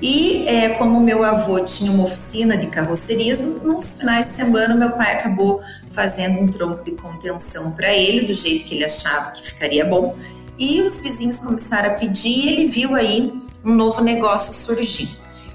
E 0.00 0.46
é, 0.46 0.70
como 0.70 1.00
meu 1.00 1.24
avô 1.24 1.64
tinha 1.64 1.90
uma 1.90 2.04
oficina 2.04 2.56
de 2.56 2.68
carrocerias, 2.68 3.40
nos 3.40 3.98
finais 3.98 4.28
de 4.28 4.34
semana 4.34 4.74
meu 4.74 4.92
pai 4.92 5.14
acabou 5.14 5.60
fazendo 5.90 6.40
um 6.40 6.46
tronco 6.46 6.84
de 6.84 6.92
contenção 6.92 7.72
para 7.72 7.92
ele, 7.92 8.26
do 8.26 8.32
jeito 8.32 8.64
que 8.64 8.76
ele 8.76 8.84
achava 8.84 9.32
que 9.32 9.44
ficaria 9.44 9.84
bom. 9.84 10.16
E 10.58 10.82
os 10.82 11.00
vizinhos 11.00 11.40
começaram 11.40 11.90
a 11.90 11.94
pedir 11.94 12.28
e 12.28 12.48
ele 12.48 12.66
viu 12.66 12.94
aí 12.94 13.32
um 13.64 13.74
novo 13.74 14.02
negócio 14.02 14.52
surgir. 14.52 15.08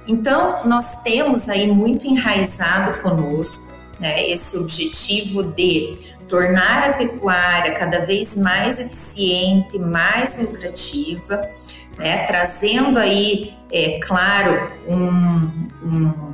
Então, 0.08 0.66
nós 0.66 1.02
temos 1.04 1.48
aí 1.48 1.68
muito 1.68 2.06
enraizado 2.06 3.02
conosco 3.02 3.66
né, 4.00 4.30
esse 4.30 4.58
objetivo 4.58 5.44
de 5.44 6.14
tornar 6.28 6.90
a 6.90 6.94
pecuária 6.94 7.74
cada 7.74 8.00
vez 8.00 8.36
mais 8.36 8.80
eficiente, 8.80 9.80
mais 9.80 10.42
lucrativa, 10.42 11.40
né, 11.98 12.26
trazendo 12.26 12.98
aí, 13.00 13.54
é 13.74 14.00
claro, 14.00 14.72
um, 14.88 15.50
um, 15.84 16.34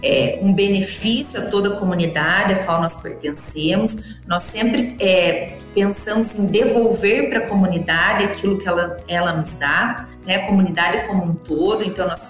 é, 0.00 0.38
um 0.40 0.52
benefício 0.52 1.40
a 1.40 1.50
toda 1.50 1.74
a 1.74 1.76
comunidade 1.76 2.52
a 2.52 2.64
qual 2.64 2.80
nós 2.80 3.02
pertencemos. 3.02 4.17
Nós 4.28 4.42
sempre 4.42 4.94
é, 5.00 5.56
pensamos 5.72 6.38
em 6.38 6.50
devolver 6.50 7.30
para 7.30 7.38
a 7.38 7.46
comunidade 7.48 8.24
aquilo 8.24 8.58
que 8.58 8.68
ela, 8.68 8.98
ela 9.08 9.32
nos 9.32 9.54
dá, 9.54 10.06
né, 10.26 10.36
a 10.36 10.46
comunidade 10.46 11.06
como 11.06 11.24
um 11.24 11.34
todo. 11.34 11.82
Então, 11.82 12.06
nós 12.06 12.28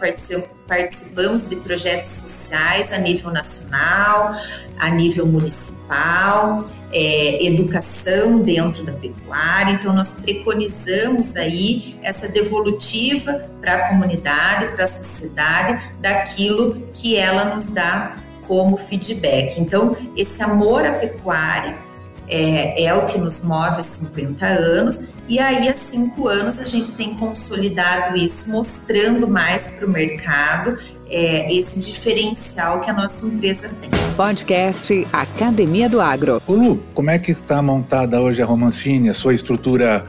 participamos, 0.68 1.48
de 1.48 1.56
projetos 1.56 2.12
sociais 2.12 2.92
a 2.92 2.98
nível 2.98 3.32
nacional, 3.32 4.30
a 4.78 4.88
nível 4.90 5.26
municipal, 5.26 6.54
é, 6.92 7.44
educação 7.44 8.42
dentro 8.42 8.84
da 8.84 8.92
pecuária. 8.92 9.72
Então, 9.72 9.92
nós 9.92 10.20
preconizamos 10.20 11.34
aí 11.34 11.98
essa 12.00 12.28
devolutiva 12.28 13.50
para 13.60 13.74
a 13.74 13.88
comunidade, 13.88 14.68
para 14.68 14.84
a 14.84 14.86
sociedade, 14.86 15.90
daquilo 16.00 16.80
que 16.94 17.16
ela 17.16 17.52
nos 17.52 17.66
dá 17.66 18.14
como 18.46 18.76
feedback. 18.76 19.60
Então, 19.60 19.96
esse 20.16 20.40
amor 20.44 20.86
à 20.86 20.92
pecuária 20.92 21.87
é, 22.28 22.84
é, 22.84 22.94
o 22.94 23.06
que 23.06 23.18
nos 23.18 23.42
move 23.42 23.78
há 23.78 23.82
50 23.82 24.46
anos, 24.46 25.12
e 25.28 25.38
aí 25.38 25.68
há 25.68 25.74
cinco 25.74 26.28
anos 26.28 26.58
a 26.58 26.64
gente 26.64 26.92
tem 26.92 27.14
consolidado 27.14 28.16
isso, 28.16 28.50
mostrando 28.50 29.28
mais 29.28 29.78
para 29.78 29.86
o 29.86 29.90
mercado 29.90 30.78
é, 31.10 31.52
esse 31.54 31.80
diferencial 31.80 32.80
que 32.80 32.90
a 32.90 32.92
nossa 32.92 33.26
empresa 33.26 33.70
tem. 33.80 33.90
Podcast 34.16 35.06
Academia 35.12 35.88
do 35.88 36.00
Agro. 36.00 36.42
Ô 36.46 36.52
Lu, 36.52 36.82
como 36.94 37.10
é 37.10 37.18
que 37.18 37.32
está 37.32 37.62
montada 37.62 38.20
hoje 38.20 38.42
a 38.42 38.46
Romancini, 38.46 39.08
a 39.08 39.14
sua 39.14 39.34
estrutura 39.34 40.06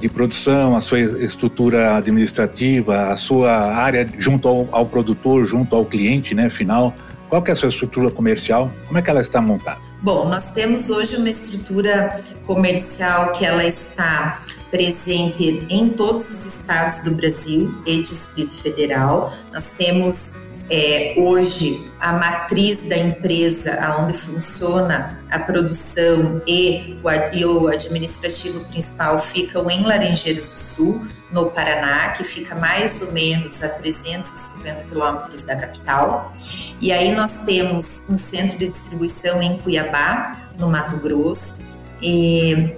de 0.00 0.08
produção, 0.08 0.76
a 0.76 0.80
sua 0.80 1.00
estrutura 1.00 1.96
administrativa, 1.96 3.12
a 3.12 3.16
sua 3.16 3.52
área 3.52 4.08
junto 4.18 4.48
ao, 4.48 4.68
ao 4.72 4.86
produtor, 4.86 5.44
junto 5.44 5.76
ao 5.76 5.84
cliente 5.84 6.34
né, 6.34 6.48
final? 6.48 6.94
Qual 7.28 7.42
que 7.42 7.50
é 7.50 7.52
a 7.52 7.56
sua 7.56 7.68
estrutura 7.68 8.10
comercial? 8.10 8.72
Como 8.86 8.98
é 8.98 9.02
que 9.02 9.10
ela 9.10 9.20
está 9.20 9.40
montada? 9.40 9.89
Bom, 10.02 10.26
nós 10.30 10.52
temos 10.52 10.88
hoje 10.88 11.16
uma 11.16 11.28
estrutura 11.28 12.10
comercial 12.46 13.32
que 13.32 13.44
ela 13.44 13.62
está 13.66 14.40
presente 14.70 15.66
em 15.68 15.90
todos 15.90 16.24
os 16.24 16.46
estados 16.46 17.00
do 17.00 17.10
Brasil 17.10 17.82
e 17.84 18.00
Distrito 18.00 18.54
Federal. 18.62 19.30
Nós 19.52 19.72
temos 19.76 20.36
é, 20.70 21.12
hoje 21.18 21.86
a 22.00 22.14
matriz 22.14 22.88
da 22.88 22.96
empresa, 22.96 23.78
onde 24.00 24.16
funciona 24.16 25.20
a 25.30 25.38
produção 25.38 26.40
e 26.46 26.98
o, 27.02 27.36
e 27.36 27.44
o 27.44 27.68
administrativo 27.68 28.64
principal 28.68 29.18
ficam 29.18 29.70
em 29.70 29.82
Laranjeiras 29.82 30.48
do 30.48 30.54
Sul, 30.54 31.06
no 31.30 31.50
Paraná, 31.50 32.14
que 32.14 32.24
fica 32.24 32.54
mais 32.54 33.02
ou 33.02 33.12
menos 33.12 33.62
a 33.62 33.68
350 33.68 34.84
quilômetros 34.84 35.42
da 35.42 35.56
capital. 35.56 36.32
E 36.80 36.92
aí 36.92 37.14
nós 37.14 37.44
temos 37.44 38.08
um 38.08 38.16
centro 38.16 38.58
de 38.58 38.68
distribuição 38.68 39.42
em 39.42 39.58
Cuiabá, 39.58 40.50
no 40.58 40.68
Mato 40.68 40.96
Grosso, 40.96 41.62
e 42.00 42.74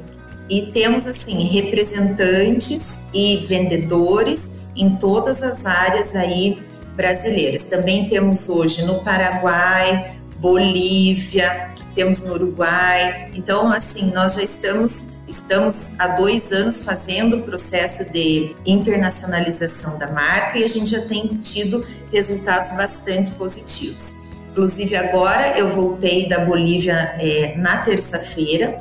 e 0.52 0.66
temos 0.70 1.06
assim 1.06 1.44
representantes 1.46 3.04
e 3.14 3.38
vendedores 3.38 4.66
em 4.76 4.96
todas 4.96 5.42
as 5.42 5.64
áreas 5.64 6.14
aí 6.14 6.58
brasileiras. 6.94 7.62
Também 7.62 8.06
temos 8.06 8.50
hoje 8.50 8.84
no 8.84 9.02
Paraguai, 9.02 10.14
Bolívia, 10.36 11.70
temos 11.94 12.20
no 12.20 12.34
Uruguai. 12.34 13.30
Então, 13.34 13.72
assim, 13.72 14.12
nós 14.12 14.34
já 14.34 14.42
estamos 14.42 15.12
estamos 15.32 15.92
há 15.98 16.08
dois 16.08 16.52
anos 16.52 16.84
fazendo 16.84 17.36
o 17.36 17.42
processo 17.42 18.12
de 18.12 18.54
internacionalização 18.66 19.98
da 19.98 20.08
marca 20.08 20.58
e 20.58 20.64
a 20.64 20.68
gente 20.68 20.90
já 20.90 21.00
tem 21.06 21.26
tido 21.38 21.84
resultados 22.12 22.76
bastante 22.76 23.32
positivos. 23.32 24.12
Inclusive 24.50 24.94
agora 24.94 25.58
eu 25.58 25.70
voltei 25.70 26.28
da 26.28 26.40
Bolívia 26.40 27.16
é, 27.18 27.54
na 27.56 27.78
terça-feira 27.78 28.78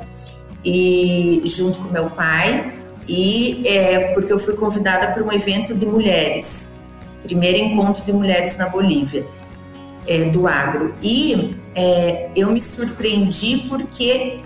e 0.62 1.42
junto 1.46 1.78
com 1.78 1.88
meu 1.88 2.10
pai 2.10 2.70
e 3.08 3.66
é, 3.66 4.12
porque 4.12 4.30
eu 4.30 4.38
fui 4.38 4.54
convidada 4.54 5.10
para 5.12 5.24
um 5.24 5.32
evento 5.32 5.74
de 5.74 5.86
mulheres, 5.86 6.74
primeiro 7.22 7.56
encontro 7.56 8.04
de 8.04 8.12
mulheres 8.12 8.58
na 8.58 8.68
Bolívia 8.68 9.24
é, 10.06 10.24
do 10.24 10.46
agro 10.46 10.94
e 11.02 11.56
é, 11.74 12.30
eu 12.34 12.50
me 12.50 12.60
surpreendi 12.60 13.66
porque 13.68 14.40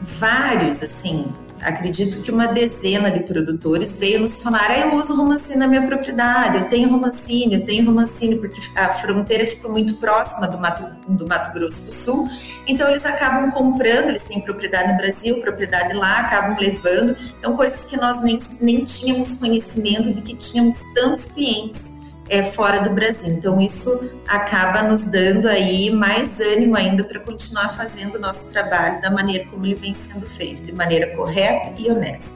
vários 0.00 0.82
assim 0.82 1.32
acredito 1.62 2.20
que 2.22 2.30
uma 2.30 2.48
dezena 2.48 3.10
de 3.10 3.20
produtores 3.20 3.96
veio 3.96 4.20
nos 4.20 4.42
falar: 4.42 4.70
ah, 4.70 4.78
eu 4.80 4.94
uso 4.94 5.14
romancine 5.14 5.56
na 5.56 5.66
minha 5.66 5.82
propriedade, 5.82 6.58
eu 6.58 6.68
tenho 6.68 6.90
romancine, 6.90 7.54
eu 7.54 7.64
tenho 7.64 7.86
romancine, 7.86 8.38
porque 8.38 8.60
a 8.76 8.88
fronteira 8.90 9.46
ficou 9.46 9.70
muito 9.70 9.94
próxima 9.94 10.48
do 10.48 10.58
Mato, 10.58 10.84
do 11.08 11.26
Mato 11.26 11.52
Grosso 11.52 11.82
do 11.82 11.92
Sul. 11.92 12.28
Então, 12.66 12.88
eles 12.88 13.06
acabam 13.06 13.50
comprando, 13.50 14.08
eles 14.08 14.24
têm 14.24 14.40
propriedade 14.40 14.90
no 14.90 14.96
Brasil, 14.96 15.40
propriedade 15.40 15.94
lá, 15.94 16.20
acabam 16.20 16.56
levando. 16.58 17.16
Então, 17.38 17.56
coisas 17.56 17.84
que 17.84 17.96
nós 17.96 18.22
nem, 18.22 18.38
nem 18.60 18.84
tínhamos 18.84 19.34
conhecimento 19.34 20.12
de 20.12 20.20
que 20.20 20.34
tínhamos 20.36 20.76
tantos 20.94 21.26
clientes 21.26 21.91
é, 22.32 22.42
fora 22.42 22.80
do 22.80 22.88
Brasil. 22.88 23.34
Então, 23.34 23.60
isso 23.60 24.10
acaba 24.26 24.82
nos 24.82 25.02
dando 25.10 25.46
aí 25.46 25.90
mais 25.90 26.40
ânimo 26.40 26.74
ainda 26.74 27.04
para 27.04 27.20
continuar 27.20 27.68
fazendo 27.68 28.14
o 28.14 28.18
nosso 28.18 28.50
trabalho 28.50 29.02
da 29.02 29.10
maneira 29.10 29.44
como 29.50 29.66
ele 29.66 29.74
vem 29.74 29.92
sendo 29.92 30.24
feito, 30.24 30.64
de 30.64 30.72
maneira 30.72 31.14
correta 31.14 31.74
e 31.78 31.90
honesta. 31.90 32.34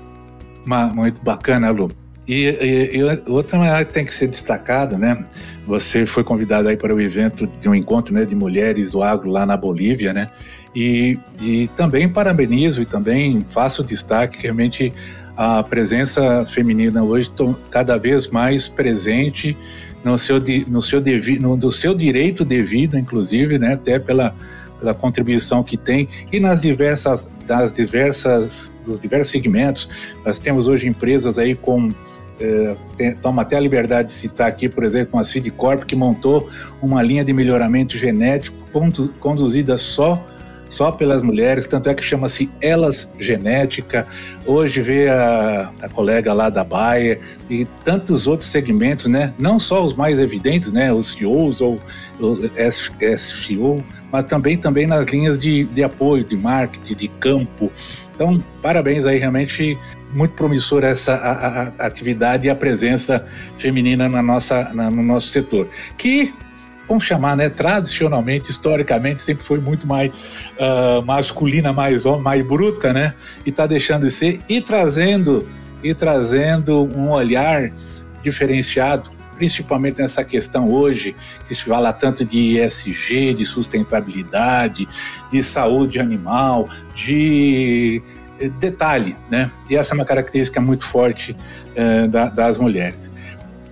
Muito 0.94 1.18
bacana, 1.22 1.70
Lu. 1.70 1.90
E, 2.28 2.44
e, 2.44 2.98
e 2.98 3.30
outra 3.30 3.84
que 3.86 3.92
tem 3.94 4.04
que 4.04 4.12
ser 4.12 4.26
destacado, 4.26 4.98
né? 4.98 5.24
Você 5.66 6.04
foi 6.04 6.22
convidado 6.22 6.68
aí 6.68 6.76
para 6.76 6.94
o 6.94 7.00
evento 7.00 7.46
de 7.46 7.66
um 7.66 7.74
encontro 7.74 8.12
né, 8.12 8.26
de 8.26 8.34
mulheres 8.34 8.90
do 8.90 9.02
agro 9.02 9.30
lá 9.30 9.46
na 9.46 9.56
Bolívia, 9.56 10.12
né? 10.12 10.26
E, 10.74 11.18
e 11.40 11.68
também 11.68 12.06
parabenizo 12.06 12.82
e 12.82 12.86
também 12.86 13.46
faço 13.48 13.82
destaque 13.82 14.38
que 14.38 14.42
realmente 14.42 14.92
a 15.36 15.62
presença 15.62 16.46
feminina 16.46 17.02
hoje 17.02 17.30
cada 17.70 17.98
vez 17.98 18.28
mais 18.28 18.68
presente 18.68 19.56
no 20.04 20.18
seu, 20.18 20.42
no 20.68 20.80
seu, 20.82 21.00
devi, 21.00 21.38
no, 21.38 21.56
do 21.56 21.72
seu 21.72 21.94
direito 21.94 22.44
devido, 22.44 22.98
inclusive, 22.98 23.58
né? 23.58 23.74
Até 23.74 23.98
pela, 23.98 24.34
pela 24.78 24.94
contribuição 24.94 25.62
que 25.62 25.76
tem 25.76 26.08
e 26.32 26.38
nas 26.38 26.60
diversas, 26.60 27.26
das 27.46 27.72
diversas, 27.72 28.72
dos 28.84 29.00
diversos 29.00 29.30
segmentos. 29.30 29.88
Nós 30.24 30.38
temos 30.38 30.68
hoje 30.68 30.86
empresas 30.86 31.38
aí 31.38 31.54
com 31.54 31.92
é, 32.38 32.76
toma 33.22 33.42
até 33.42 33.56
a 33.56 33.60
liberdade 33.60 34.08
de 34.08 34.14
citar 34.14 34.48
aqui, 34.48 34.68
por 34.68 34.84
exemplo, 34.84 35.18
a 35.18 35.24
Sidcorp, 35.24 35.84
que 35.84 35.96
montou 35.96 36.48
uma 36.82 37.02
linha 37.02 37.24
de 37.24 37.32
melhoramento 37.32 37.96
genético 37.96 38.56
conduzida 39.18 39.78
só 39.78 40.22
só 40.76 40.92
pelas 40.92 41.22
mulheres, 41.22 41.64
tanto 41.66 41.88
é 41.88 41.94
que 41.94 42.04
chama-se 42.04 42.50
Elas 42.60 43.08
Genética. 43.18 44.06
Hoje 44.44 44.82
vê 44.82 45.08
a, 45.08 45.72
a, 45.80 45.88
colega 45.88 46.34
lá 46.34 46.50
da 46.50 46.62
Bayer 46.62 47.18
e 47.48 47.64
tantos 47.82 48.26
outros 48.26 48.50
segmentos, 48.50 49.06
né? 49.06 49.32
Não 49.38 49.58
só 49.58 49.82
os 49.82 49.94
mais 49.94 50.18
evidentes, 50.18 50.70
né? 50.70 50.92
Os 50.92 51.12
CEOs 51.12 51.62
ou 51.62 51.80
SEO, 53.18 53.82
mas 54.12 54.26
também, 54.26 54.58
também 54.58 54.86
nas 54.86 55.06
linhas 55.06 55.38
de, 55.38 55.64
de 55.64 55.82
apoio, 55.82 56.24
de 56.24 56.36
marketing, 56.36 56.94
de 56.94 57.08
campo. 57.08 57.72
Então, 58.14 58.44
parabéns 58.60 59.06
aí, 59.06 59.18
realmente 59.18 59.78
muito 60.12 60.34
promissora 60.34 60.88
essa 60.88 61.14
a, 61.14 61.62
a 61.84 61.86
atividade 61.86 62.48
e 62.48 62.50
a 62.50 62.54
presença 62.54 63.24
feminina 63.56 64.10
na 64.10 64.22
nossa, 64.22 64.70
na, 64.74 64.90
no 64.90 65.02
nosso 65.02 65.28
setor, 65.28 65.70
que 65.96 66.34
vamos 66.88 67.04
chamar, 67.04 67.36
né, 67.36 67.48
tradicionalmente, 67.48 68.50
historicamente, 68.50 69.20
sempre 69.22 69.44
foi 69.44 69.58
muito 69.58 69.86
mais 69.86 70.10
uh, 70.58 71.04
masculina, 71.04 71.72
mais 71.72 72.04
mais 72.04 72.42
bruta, 72.42 72.92
né, 72.92 73.14
e 73.44 73.50
está 73.50 73.66
deixando 73.66 74.06
de 74.06 74.12
ser 74.12 74.40
e 74.48 74.60
trazendo 74.60 75.46
e 75.82 75.94
trazendo 75.94 76.84
um 76.96 77.10
olhar 77.10 77.70
diferenciado, 78.22 79.10
principalmente 79.36 80.00
nessa 80.00 80.24
questão 80.24 80.70
hoje 80.70 81.14
que 81.46 81.54
se 81.54 81.64
fala 81.64 81.92
tanto 81.92 82.24
de 82.24 82.58
ESG, 82.58 83.34
de 83.34 83.44
sustentabilidade, 83.44 84.88
de 85.30 85.42
saúde 85.42 86.00
animal, 86.00 86.68
de 86.94 88.02
detalhe, 88.58 89.16
né? 89.30 89.50
E 89.68 89.76
essa 89.76 89.94
é 89.94 89.94
uma 89.94 90.04
característica 90.04 90.60
muito 90.60 90.84
forte 90.84 91.36
uh, 91.76 92.08
da, 92.08 92.26
das 92.26 92.58
mulheres. 92.58 93.10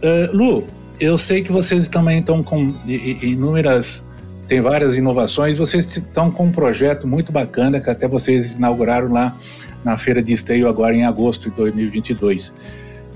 Uh, 0.03 0.37
Lu, 0.37 0.67
eu 1.01 1.19
sei 1.19 1.43
que 1.43 1.51
vocês 1.51 1.89
também 1.89 2.21
estão 2.21 2.43
com 2.43 2.73
inúmeras, 2.87 4.05
tem 4.47 4.61
várias 4.61 4.95
inovações. 4.97 5.59
Vocês 5.59 5.87
estão 5.87 6.31
com 6.31 6.45
um 6.45 6.53
projeto 6.53 7.07
muito 7.07 7.33
bacana 7.33 7.81
que 7.81 7.91
até 7.91 8.07
vocês 8.07 8.53
inauguraram 8.53 9.13
lá 9.13 9.37
na 9.83 9.99
feira 9.99 10.23
de 10.23 10.33
esteio 10.33 10.69
agora 10.69 10.95
em 10.95 11.05
agosto 11.05 11.51
de 11.51 11.57
2022. 11.57 12.53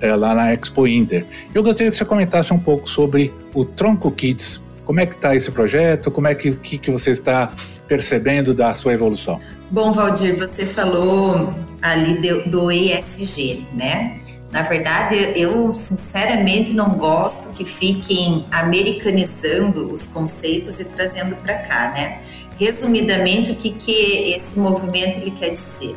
É, 0.01 0.15
lá 0.15 0.33
na 0.33 0.55
Expo 0.55 0.87
Inter. 0.87 1.27
Eu 1.53 1.61
gostaria 1.63 1.91
que 1.91 1.97
você 1.97 2.05
comentasse 2.05 2.53
um 2.53 2.59
pouco 2.59 2.89
sobre 2.89 3.35
o 3.53 3.65
Tronco 3.65 4.11
Kids. 4.13 4.61
Como 4.85 5.01
é 5.01 5.07
que 5.07 5.17
está 5.17 5.35
esse 5.35 5.51
projeto? 5.51 6.09
Como 6.09 6.29
é 6.29 6.37
que, 6.37 6.53
que, 6.53 6.79
que 6.79 6.91
você 6.91 7.11
está 7.11 7.53
percebendo 7.89 8.55
da 8.55 8.73
sua 8.77 8.93
evolução? 8.93 9.41
Bom, 9.71 9.91
Valdir, 9.91 10.37
você 10.37 10.65
falou 10.65 11.53
ali 11.83 12.21
do, 12.21 12.49
do 12.49 12.71
ESG, 12.71 13.67
né? 13.75 14.17
Na 14.51 14.63
verdade, 14.63 15.15
eu 15.37 15.75
sinceramente 15.75 16.73
não 16.73 16.91
gosto 16.91 17.53
que 17.53 17.65
fiquem 17.65 18.47
americanizando 18.51 19.93
os 19.93 20.07
conceitos 20.07 20.81
e 20.81 20.87
trazendo 20.87 21.37
para 21.37 21.55
cá, 21.55 21.91
né? 21.91 22.23
Resumidamente, 22.59 23.53
o 23.53 23.57
que, 23.57 23.71
que 23.71 24.33
esse 24.33 24.59
movimento 24.59 25.19
ele 25.19 25.33
quer 25.33 25.51
dizer? 25.51 25.97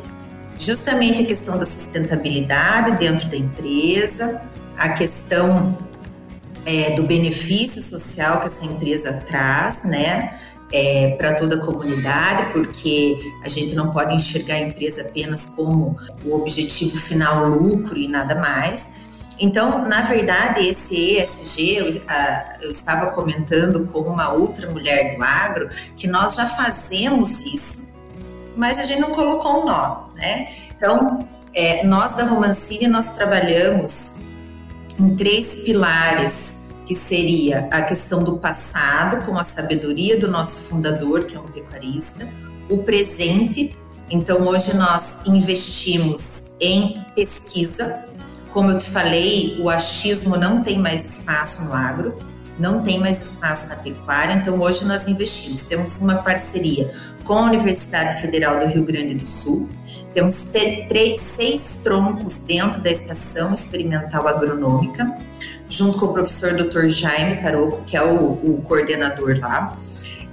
Justamente 0.58 1.22
a 1.22 1.26
questão 1.26 1.58
da 1.58 1.64
sustentabilidade 1.64 2.98
dentro 2.98 3.28
da 3.28 3.36
empresa, 3.36 4.42
a 4.76 4.90
questão 4.90 5.76
é, 6.66 6.90
do 6.90 7.02
benefício 7.04 7.82
social 7.82 8.40
que 8.40 8.46
essa 8.46 8.64
empresa 8.64 9.14
traz, 9.26 9.82
né? 9.84 10.38
É, 10.72 11.10
para 11.18 11.34
toda 11.34 11.56
a 11.56 11.58
comunidade, 11.58 12.52
porque 12.52 13.32
a 13.44 13.48
gente 13.48 13.74
não 13.74 13.92
pode 13.92 14.14
enxergar 14.14 14.54
a 14.54 14.60
empresa 14.60 15.02
apenas 15.02 15.46
como 15.54 15.96
o 16.24 16.34
objetivo 16.34 16.96
final 16.96 17.46
lucro 17.46 17.98
e 17.98 18.08
nada 18.08 18.34
mais. 18.36 19.02
Então, 19.38 19.86
na 19.86 20.02
verdade, 20.02 20.66
esse 20.66 21.16
ESG, 21.16 21.76
eu, 21.76 22.02
a, 22.08 22.56
eu 22.62 22.70
estava 22.70 23.10
comentando 23.12 23.84
com 23.86 24.00
uma 24.00 24.32
outra 24.32 24.70
mulher 24.70 25.16
do 25.16 25.22
agro 25.22 25.68
que 25.96 26.06
nós 26.06 26.36
já 26.36 26.46
fazemos 26.46 27.44
isso, 27.44 28.00
mas 28.56 28.78
a 28.78 28.84
gente 28.84 29.00
não 29.00 29.10
colocou 29.10 29.62
um 29.62 29.66
nó, 29.66 30.04
né? 30.14 30.48
Então, 30.76 31.26
é, 31.54 31.84
nós 31.84 32.14
da 32.14 32.24
Romancini, 32.24 32.86
nós 32.86 33.14
trabalhamos 33.14 34.20
em 34.98 35.16
três 35.16 35.64
pilares 35.64 36.61
que 36.86 36.94
seria 36.94 37.68
a 37.70 37.82
questão 37.82 38.22
do 38.22 38.38
passado, 38.38 39.24
com 39.24 39.38
a 39.38 39.44
sabedoria 39.44 40.18
do 40.18 40.28
nosso 40.28 40.62
fundador, 40.62 41.24
que 41.24 41.36
é 41.36 41.40
um 41.40 41.46
pecuarista, 41.46 42.28
o 42.68 42.78
presente. 42.78 43.76
Então, 44.10 44.40
hoje 44.46 44.76
nós 44.76 45.26
investimos 45.26 46.56
em 46.60 47.04
pesquisa. 47.14 48.04
Como 48.52 48.70
eu 48.70 48.78
te 48.78 48.90
falei, 48.90 49.56
o 49.60 49.70
achismo 49.70 50.36
não 50.36 50.62
tem 50.62 50.78
mais 50.78 51.04
espaço 51.04 51.64
no 51.64 51.72
agro, 51.72 52.18
não 52.58 52.82
tem 52.82 52.98
mais 53.00 53.32
espaço 53.32 53.68
na 53.68 53.76
pecuária, 53.76 54.34
então 54.34 54.60
hoje 54.60 54.84
nós 54.84 55.08
investimos. 55.08 55.62
Temos 55.62 55.98
uma 55.98 56.16
parceria 56.16 56.92
com 57.24 57.34
a 57.34 57.42
Universidade 57.42 58.20
Federal 58.20 58.58
do 58.58 58.66
Rio 58.66 58.84
Grande 58.84 59.14
do 59.14 59.26
Sul, 59.26 59.70
temos 60.12 60.52
três, 60.88 61.20
seis 61.20 61.80
troncos 61.82 62.40
dentro 62.40 62.82
da 62.82 62.90
estação 62.90 63.54
experimental 63.54 64.28
agronômica 64.28 65.16
junto 65.72 65.98
com 65.98 66.06
o 66.06 66.12
professor 66.12 66.52
Dr. 66.52 66.86
Jaime 66.88 67.40
Taroco, 67.40 67.82
que 67.86 67.96
é 67.96 68.04
o, 68.04 68.32
o 68.32 68.60
coordenador 68.62 69.38
lá, 69.40 69.74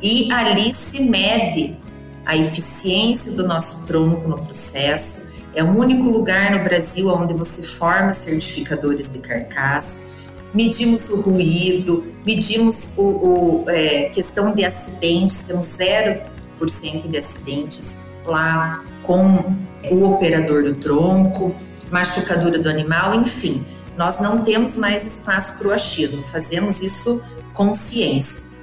e 0.01 0.29
ali 0.31 0.73
se 0.73 1.03
mede 1.03 1.77
a 2.25 2.35
eficiência 2.35 3.31
do 3.31 3.47
nosso 3.47 3.87
tronco 3.87 4.27
no 4.27 4.37
processo. 4.37 5.29
É 5.55 5.63
o 5.63 5.67
único 5.67 6.09
lugar 6.09 6.51
no 6.51 6.63
Brasil 6.63 7.07
onde 7.07 7.33
você 7.33 7.61
forma 7.61 8.13
certificadores 8.13 9.11
de 9.11 9.19
carcaça. 9.19 10.09
Medimos 10.53 11.09
o 11.09 11.21
ruído, 11.21 12.05
medimos 12.25 12.89
o, 12.97 13.03
o 13.03 13.65
é, 13.69 14.09
questão 14.09 14.53
de 14.53 14.65
acidentes, 14.65 15.39
temos 15.39 15.77
0% 15.77 17.09
de 17.09 17.17
acidentes 17.17 17.95
lá 18.25 18.83
com 19.03 19.55
o 19.89 20.03
operador 20.03 20.63
do 20.63 20.75
tronco, 20.75 21.55
machucadura 21.89 22.59
do 22.59 22.69
animal, 22.69 23.15
enfim 23.15 23.65
nós 23.99 24.17
não 24.17 24.45
temos 24.45 24.77
mais 24.77 25.05
espaço 25.05 25.59
para 25.59 25.67
o 25.67 25.73
achismo, 25.73 26.23
fazemos 26.23 26.81
isso 26.81 27.21
com 27.53 27.73
ciência. 27.73 28.61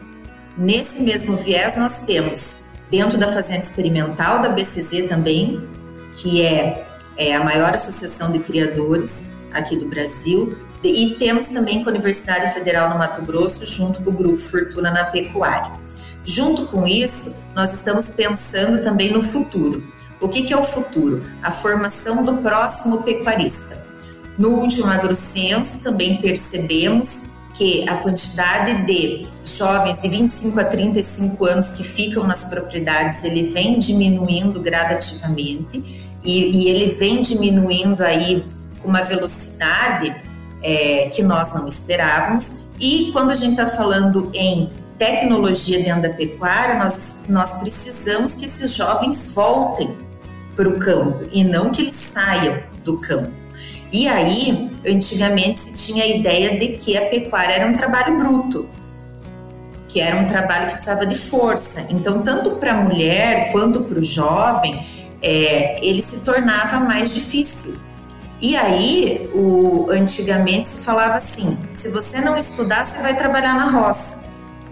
Nesse 0.57 1.03
mesmo 1.03 1.37
viés, 1.37 1.77
nós 1.77 2.07
temos, 2.07 2.68
dentro 2.90 3.18
da 3.18 3.31
Fazenda 3.31 3.61
Experimental 3.61 4.40
da 4.40 4.49
BCZ 4.49 5.11
também, 5.11 5.68
que 6.14 6.40
é, 6.40 6.87
é 7.18 7.37
a 7.37 7.44
maior 7.44 7.75
associação 7.75 8.33
de 8.33 8.38
criadores 8.38 9.33
aqui 9.53 9.77
do 9.77 9.87
Brasil, 9.87 10.57
e 10.83 11.16
temos 11.18 11.49
também 11.49 11.85
com 11.85 11.90
a 11.90 11.92
Universidade 11.92 12.55
Federal 12.55 12.88
no 12.88 12.99
Mato 12.99 13.20
Grosso, 13.20 13.66
junto 13.66 14.03
com 14.03 14.09
o 14.09 14.14
Grupo 14.14 14.38
Fortuna 14.38 14.90
na 14.90 15.05
Pecuária. 15.05 15.72
Junto 16.25 16.64
com 16.64 16.87
isso, 16.87 17.42
nós 17.55 17.75
estamos 17.75 18.09
pensando 18.09 18.83
também 18.83 19.12
no 19.12 19.20
futuro. 19.20 19.85
O 20.18 20.31
que, 20.31 20.44
que 20.44 20.55
é 20.55 20.57
o 20.57 20.64
futuro? 20.64 21.22
A 21.42 21.51
formação 21.51 22.25
do 22.25 22.38
próximo 22.38 23.03
pecuarista. 23.03 23.86
No 24.38 24.51
último 24.51 24.90
agrocenso, 24.90 25.83
também 25.83 26.18
percebemos 26.18 27.37
que 27.55 27.88
a 27.88 27.96
quantidade 27.96 28.85
de 28.85 29.27
jovens 29.42 30.01
de 30.01 30.09
25 30.09 30.61
a 30.61 30.64
35 30.64 31.44
anos 31.46 31.70
que 31.70 31.83
ficam 31.83 32.25
nas 32.25 32.44
propriedades, 32.44 33.25
ele 33.25 33.44
vem 33.44 33.79
diminuindo 33.79 34.61
gradativamente 34.61 35.83
e, 36.22 36.64
e 36.64 36.68
ele 36.68 36.90
vem 36.90 37.22
diminuindo 37.22 38.03
aí 38.03 38.44
com 38.83 38.88
uma 38.88 39.03
velocidade 39.03 40.14
é, 40.62 41.09
que 41.09 41.22
nós 41.22 41.55
não 41.55 41.66
esperávamos. 41.66 42.66
E 42.79 43.11
quando 43.12 43.31
a 43.31 43.35
gente 43.35 43.53
está 43.53 43.68
falando 43.68 44.31
em 44.35 44.68
tecnologia 44.99 45.83
dentro 45.83 46.03
da 46.03 46.11
pecuária, 46.11 46.79
nós, 46.79 47.25
nós 47.29 47.61
precisamos 47.61 48.35
que 48.35 48.44
esses 48.44 48.75
jovens 48.75 49.33
voltem 49.35 49.96
para 50.55 50.68
o 50.68 50.79
campo 50.79 51.27
e 51.33 51.42
não 51.42 51.70
que 51.70 51.83
eles 51.83 51.94
saiam 51.94 52.62
do 52.85 52.99
campo. 52.99 53.46
E 53.92 54.09
aí, 54.09 54.71
antigamente 54.87 55.61
se 55.61 55.92
tinha 55.92 56.05
a 56.05 56.07
ideia 56.07 56.59
de 56.59 56.77
que 56.77 56.97
a 56.97 57.07
pecuária 57.07 57.55
era 57.55 57.66
um 57.66 57.75
trabalho 57.75 58.16
bruto, 58.16 58.69
que 59.88 60.01
era 60.01 60.16
um 60.16 60.27
trabalho 60.27 60.66
que 60.66 60.73
precisava 60.73 61.07
de 61.07 61.16
força. 61.16 61.87
Então, 61.90 62.23
tanto 62.23 62.53
para 62.53 62.73
a 62.73 62.83
mulher 62.83 63.53
quanto 63.53 63.83
para 63.83 63.99
o 63.99 64.03
jovem, 64.03 64.85
é, 65.23 65.79
ele 65.87 66.03
se 66.03 66.25
tornava 66.25 66.81
mais 66.81 67.14
difícil. 67.14 67.81
E 68.40 68.57
aí, 68.57 69.31
o, 69.35 69.88
antigamente 69.90 70.69
se 70.69 70.85
falava 70.85 71.14
assim: 71.14 71.57
se 71.75 71.90
você 71.90 72.21
não 72.21 72.37
estudar, 72.37 72.85
você 72.85 73.01
vai 73.01 73.16
trabalhar 73.16 73.55
na 73.55 73.71
roça. 73.71 74.27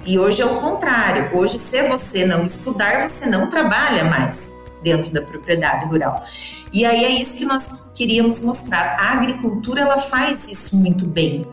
E 0.05 0.19
hoje 0.19 0.43
é 0.43 0.47
o 0.47 0.57
contrário. 0.61 1.31
Hoje, 1.33 1.59
se 1.59 1.83
você 1.85 2.27
não 2.27 2.45
estudar, 2.45 3.09
você 3.09 3.27
não 3.27 3.49
trabalha 3.49 4.05
mais 4.05 4.54
dentro 4.85 5.11
da 5.11 5.23
propriedade 5.23 5.87
rural. 5.87 6.25
E 6.73 6.85
aí 6.85 7.05
é 7.05 7.11
isso 7.11 7.37
que 7.37 7.45
nós 7.45 7.93
queríamos 7.97 8.43
mostrar. 8.43 8.97
A 9.01 9.13
agricultura 9.13 9.81
ela 9.81 9.99
faz 9.99 10.47
isso 10.49 10.77
muito 10.77 11.07
bem. 11.07 11.45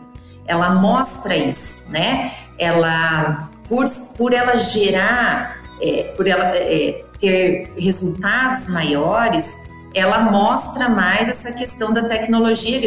Ela 0.46 0.74
mostra 0.74 1.34
isso, 1.36 1.90
né? 1.90 2.32
Ela 2.58 3.48
por, 3.68 3.86
por 4.16 4.32
ela 4.32 4.56
gerar, 4.58 5.62
é, 5.80 6.12
por 6.16 6.28
ela 6.28 6.44
é, 6.54 7.04
ter 7.18 7.72
resultados 7.78 8.66
maiores, 8.66 9.56
ela 9.94 10.18
mostra 10.18 10.88
mais 10.88 11.28
essa 11.28 11.52
questão 11.52 11.92
da 11.92 12.02
tecnologia 12.04 12.80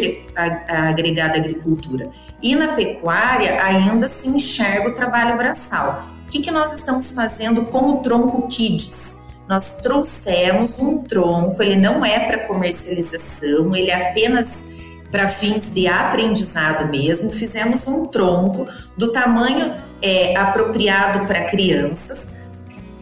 agregada 0.68 1.34
à 1.34 1.36
agricultura. 1.36 2.10
E 2.42 2.54
na 2.54 2.68
pecuária 2.68 3.62
ainda 3.62 4.08
se 4.08 4.28
enxerga 4.28 4.88
o 4.88 4.94
trabalho 4.94 5.36
braçal. 5.36 6.08
O 6.26 6.28
que, 6.28 6.40
que 6.40 6.50
nós 6.50 6.72
estamos 6.72 7.12
fazendo 7.12 7.64
com 7.66 7.92
o 7.92 7.96
tronco 7.98 8.48
Kids? 8.48 9.15
Nós 9.48 9.80
trouxemos 9.82 10.78
um 10.78 11.02
tronco, 11.02 11.62
ele 11.62 11.76
não 11.76 12.04
é 12.04 12.18
para 12.20 12.46
comercialização, 12.46 13.74
ele 13.76 13.90
é 13.90 14.10
apenas 14.10 14.70
para 15.10 15.28
fins 15.28 15.72
de 15.72 15.86
aprendizado 15.86 16.88
mesmo. 16.90 17.30
Fizemos 17.30 17.86
um 17.86 18.06
tronco 18.06 18.66
do 18.96 19.12
tamanho 19.12 19.72
é, 20.02 20.36
apropriado 20.36 21.26
para 21.26 21.44
crianças, 21.44 22.34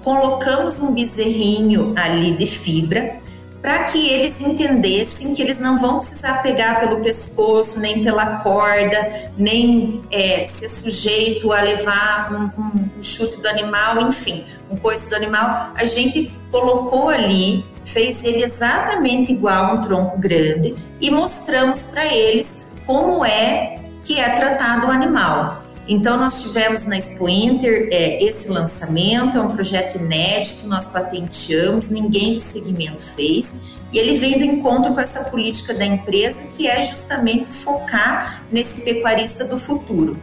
colocamos 0.02 0.78
um 0.80 0.92
bezerrinho 0.92 1.94
ali 1.96 2.36
de 2.36 2.46
fibra 2.46 3.16
para 3.64 3.84
que 3.84 4.10
eles 4.10 4.42
entendessem 4.42 5.34
que 5.34 5.40
eles 5.40 5.58
não 5.58 5.80
vão 5.80 6.00
precisar 6.00 6.42
pegar 6.42 6.80
pelo 6.80 7.00
pescoço, 7.00 7.80
nem 7.80 8.04
pela 8.04 8.40
corda, 8.42 9.32
nem 9.38 10.02
é, 10.12 10.46
ser 10.46 10.68
sujeito 10.68 11.50
a 11.50 11.62
levar 11.62 12.30
um, 12.30 12.60
um, 12.60 13.02
chute 13.02 13.40
do 13.40 13.48
animal, 13.48 14.02
enfim, 14.02 14.44
um 14.70 14.76
coice 14.76 15.08
do 15.08 15.16
animal. 15.16 15.70
A 15.74 15.86
gente 15.86 16.30
colocou 16.50 17.08
ali, 17.08 17.64
fez 17.86 18.22
ele 18.22 18.42
exatamente 18.42 19.32
igual 19.32 19.64
a 19.64 19.72
um 19.72 19.80
tronco 19.80 20.18
grande 20.18 20.74
e 21.00 21.10
mostramos 21.10 21.84
para 21.84 22.04
eles 22.04 22.74
como 22.84 23.24
é 23.24 23.80
que 24.02 24.20
é 24.20 24.28
tratado 24.28 24.88
o 24.88 24.90
animal. 24.90 25.58
Então, 25.86 26.16
nós 26.16 26.42
tivemos 26.42 26.86
na 26.86 26.96
Expo 26.96 27.28
Inter 27.28 27.88
é, 27.90 28.22
esse 28.24 28.48
lançamento, 28.48 29.36
é 29.36 29.40
um 29.40 29.50
projeto 29.50 29.96
inédito, 29.96 30.66
nós 30.66 30.86
patenteamos, 30.86 31.90
ninguém 31.90 32.32
do 32.32 32.40
segmento 32.40 33.02
fez, 33.02 33.52
e 33.92 33.98
ele 33.98 34.18
vem 34.18 34.38
do 34.38 34.44
encontro 34.44 34.94
com 34.94 35.00
essa 35.00 35.30
política 35.30 35.74
da 35.74 35.84
empresa, 35.84 36.48
que 36.56 36.66
é 36.66 36.82
justamente 36.82 37.48
focar 37.48 38.44
nesse 38.50 38.82
pecuarista 38.82 39.44
do 39.44 39.58
futuro. 39.58 40.18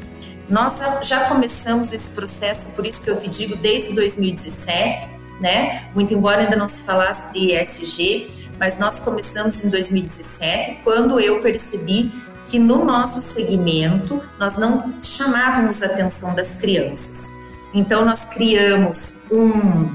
Nós 0.49 0.81
já 1.03 1.29
começamos 1.29 1.93
esse 1.93 2.09
processo, 2.09 2.69
por 2.75 2.85
isso 2.85 3.01
que 3.01 3.09
eu 3.09 3.19
te 3.19 3.29
digo, 3.29 3.55
desde 3.55 3.93
2017, 3.93 5.07
né? 5.39 5.87
Muito 5.95 6.13
embora 6.13 6.41
ainda 6.41 6.55
não 6.55 6.67
se 6.67 6.81
falasse 6.81 7.31
de 7.33 7.53
ESG, 7.53 8.49
mas 8.59 8.77
nós 8.77 8.99
começamos 8.99 9.63
em 9.63 9.69
2017, 9.69 10.79
quando 10.83 11.19
eu 11.19 11.39
percebi 11.39 12.11
que 12.45 12.59
no 12.59 12.83
nosso 12.83 13.21
segmento 13.21 14.21
nós 14.39 14.57
não 14.57 14.93
chamávamos 14.99 15.81
a 15.81 15.87
atenção 15.87 16.35
das 16.35 16.55
crianças. 16.55 17.25
Então 17.73 18.03
nós 18.03 18.25
criamos 18.25 19.13
um 19.31 19.91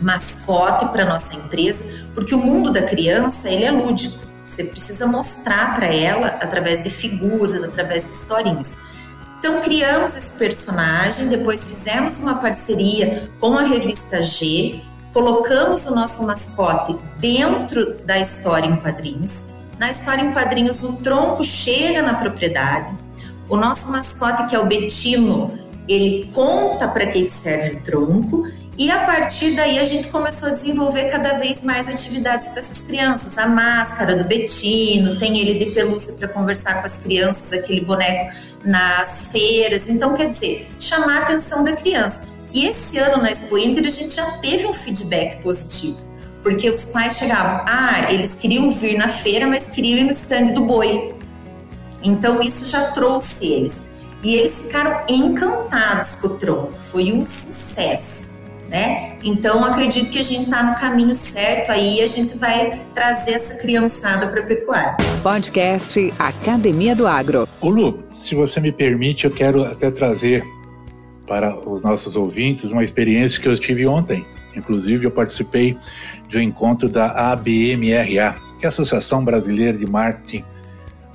mascote 0.00 0.86
para 0.86 1.04
nossa 1.04 1.34
empresa, 1.34 1.84
porque 2.14 2.34
o 2.34 2.38
mundo 2.38 2.72
da 2.72 2.82
criança 2.82 3.48
ele 3.48 3.64
é 3.64 3.70
lúdico. 3.70 4.18
Você 4.44 4.64
precisa 4.64 5.06
mostrar 5.06 5.76
para 5.76 5.86
ela 5.86 6.26
através 6.26 6.82
de 6.82 6.90
figuras, 6.90 7.62
através 7.62 8.04
de 8.06 8.12
historinhas. 8.12 8.76
Então 9.38 9.60
criamos 9.60 10.16
esse 10.16 10.38
personagem, 10.38 11.28
depois 11.28 11.64
fizemos 11.64 12.18
uma 12.18 12.36
parceria 12.36 13.30
com 13.38 13.56
a 13.56 13.62
revista 13.62 14.22
G, 14.22 14.82
colocamos 15.12 15.86
o 15.86 15.94
nosso 15.94 16.26
mascote 16.26 16.96
dentro 17.18 17.96
da 18.04 18.18
história 18.18 18.66
em 18.66 18.76
quadrinhos 18.76 19.59
na 19.80 19.90
história 19.90 20.20
em 20.20 20.30
quadrinhos, 20.30 20.82
o 20.84 20.96
tronco 20.96 21.42
chega 21.42 22.02
na 22.02 22.12
propriedade. 22.12 22.94
O 23.48 23.56
nosso 23.56 23.90
mascote, 23.90 24.46
que 24.46 24.54
é 24.54 24.58
o 24.58 24.66
Betino, 24.66 25.58
ele 25.88 26.30
conta 26.34 26.86
para 26.86 27.06
que 27.06 27.30
serve 27.30 27.78
o 27.78 27.80
tronco 27.80 28.46
e 28.76 28.90
a 28.90 28.98
partir 29.06 29.52
daí 29.56 29.78
a 29.78 29.84
gente 29.84 30.08
começou 30.08 30.50
a 30.50 30.52
desenvolver 30.52 31.06
cada 31.06 31.38
vez 31.38 31.62
mais 31.62 31.88
atividades 31.88 32.48
para 32.48 32.58
essas 32.58 32.82
crianças. 32.82 33.38
A 33.38 33.46
máscara 33.46 34.16
do 34.16 34.24
Betino, 34.24 35.18
tem 35.18 35.38
ele 35.38 35.64
de 35.64 35.70
pelúcia 35.70 36.12
para 36.12 36.28
conversar 36.28 36.80
com 36.80 36.86
as 36.86 36.98
crianças, 36.98 37.50
aquele 37.50 37.80
boneco 37.80 38.34
nas 38.62 39.32
feiras. 39.32 39.88
Então, 39.88 40.12
quer 40.14 40.28
dizer, 40.28 40.68
chamar 40.78 41.16
a 41.16 41.20
atenção 41.20 41.64
da 41.64 41.72
criança. 41.72 42.28
E 42.52 42.66
esse 42.66 42.98
ano 42.98 43.22
na 43.22 43.30
Expo 43.30 43.56
Inter 43.56 43.86
a 43.86 43.90
gente 43.90 44.14
já 44.14 44.30
teve 44.42 44.66
um 44.66 44.74
feedback 44.74 45.42
positivo. 45.42 46.09
Porque 46.42 46.70
os 46.70 46.86
pais 46.86 47.18
chegavam, 47.18 47.64
ah, 47.66 48.12
eles 48.12 48.34
queriam 48.34 48.70
vir 48.70 48.96
na 48.96 49.08
feira, 49.08 49.46
mas 49.46 49.70
queriam 49.70 49.98
ir 49.98 50.04
no 50.04 50.12
stand 50.12 50.52
do 50.54 50.64
boi. 50.64 51.14
Então 52.02 52.40
isso 52.40 52.64
já 52.70 52.90
trouxe 52.92 53.44
eles. 53.44 53.82
E 54.22 54.34
eles 54.34 54.60
ficaram 54.60 55.04
encantados 55.08 56.16
com 56.16 56.28
o 56.28 56.30
tronco. 56.36 56.74
Foi 56.78 57.12
um 57.12 57.24
sucesso, 57.24 58.42
né? 58.68 59.16
Então 59.22 59.64
acredito 59.64 60.10
que 60.10 60.18
a 60.18 60.22
gente 60.22 60.44
está 60.44 60.62
no 60.62 60.74
caminho 60.76 61.14
certo 61.14 61.72
aí 61.72 62.00
a 62.02 62.06
gente 62.06 62.36
vai 62.36 62.80
trazer 62.94 63.32
essa 63.32 63.54
criançada 63.56 64.28
para 64.28 64.40
a 64.40 64.46
pecuária. 64.46 64.96
Podcast 65.22 66.12
Academia 66.18 66.94
do 66.94 67.06
Agro. 67.06 67.48
Ô 67.60 67.68
Lu, 67.68 68.02
se 68.14 68.34
você 68.34 68.60
me 68.60 68.72
permite, 68.72 69.24
eu 69.24 69.30
quero 69.30 69.62
até 69.64 69.90
trazer 69.90 70.42
para 71.26 71.56
os 71.68 71.80
nossos 71.80 72.16
ouvintes 72.16 72.72
uma 72.72 72.82
experiência 72.82 73.40
que 73.40 73.48
eu 73.48 73.58
tive 73.58 73.86
ontem. 73.86 74.26
Inclusive, 74.60 75.04
eu 75.04 75.10
participei 75.10 75.76
de 76.28 76.38
um 76.38 76.40
encontro 76.40 76.88
da 76.88 77.32
ABMRA, 77.32 78.36
que 78.58 78.64
é 78.64 78.66
a 78.66 78.68
Associação 78.68 79.24
Brasileira 79.24 79.76
de 79.76 79.86
Marketing 79.86 80.44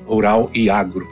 Rural 0.06 0.50
e 0.54 0.70
Agro. 0.70 1.08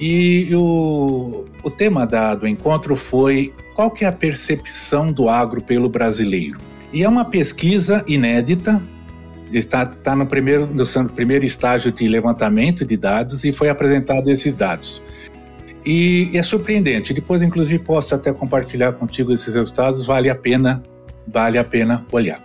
E 0.00 0.48
o, 0.54 1.44
o 1.62 1.70
tema 1.70 2.06
da, 2.06 2.34
do 2.34 2.48
encontro 2.48 2.96
foi 2.96 3.54
qual 3.74 3.90
que 3.90 4.04
é 4.04 4.08
a 4.08 4.12
percepção 4.12 5.12
do 5.12 5.28
agro 5.28 5.62
pelo 5.62 5.88
brasileiro. 5.88 6.58
E 6.92 7.02
é 7.02 7.08
uma 7.08 7.24
pesquisa 7.24 8.04
inédita, 8.06 8.82
está, 9.52 9.84
está 9.84 10.16
no, 10.16 10.26
primeiro, 10.26 10.66
no 10.66 11.08
primeiro 11.10 11.44
estágio 11.44 11.92
de 11.92 12.06
levantamento 12.08 12.84
de 12.84 12.96
dados 12.96 13.44
e 13.44 13.52
foi 13.52 13.68
apresentado 13.68 14.28
esses 14.28 14.56
dados. 14.56 15.02
E 15.84 16.30
é 16.34 16.42
surpreendente, 16.42 17.12
depois 17.12 17.42
inclusive 17.42 17.82
posso 17.82 18.14
até 18.14 18.32
compartilhar 18.32 18.92
contigo 18.92 19.32
esses 19.32 19.54
resultados, 19.54 20.06
vale 20.06 20.30
a 20.30 20.34
pena 20.34 20.82
vale 21.26 21.58
a 21.58 21.64
pena 21.64 22.04
olhar. 22.10 22.42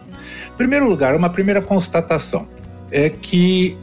Em 0.54 0.58
primeiro 0.58 0.88
lugar, 0.88 1.16
uma 1.16 1.30
primeira 1.30 1.62
constatação 1.62 2.48
é 2.92 3.10
que 3.10 3.78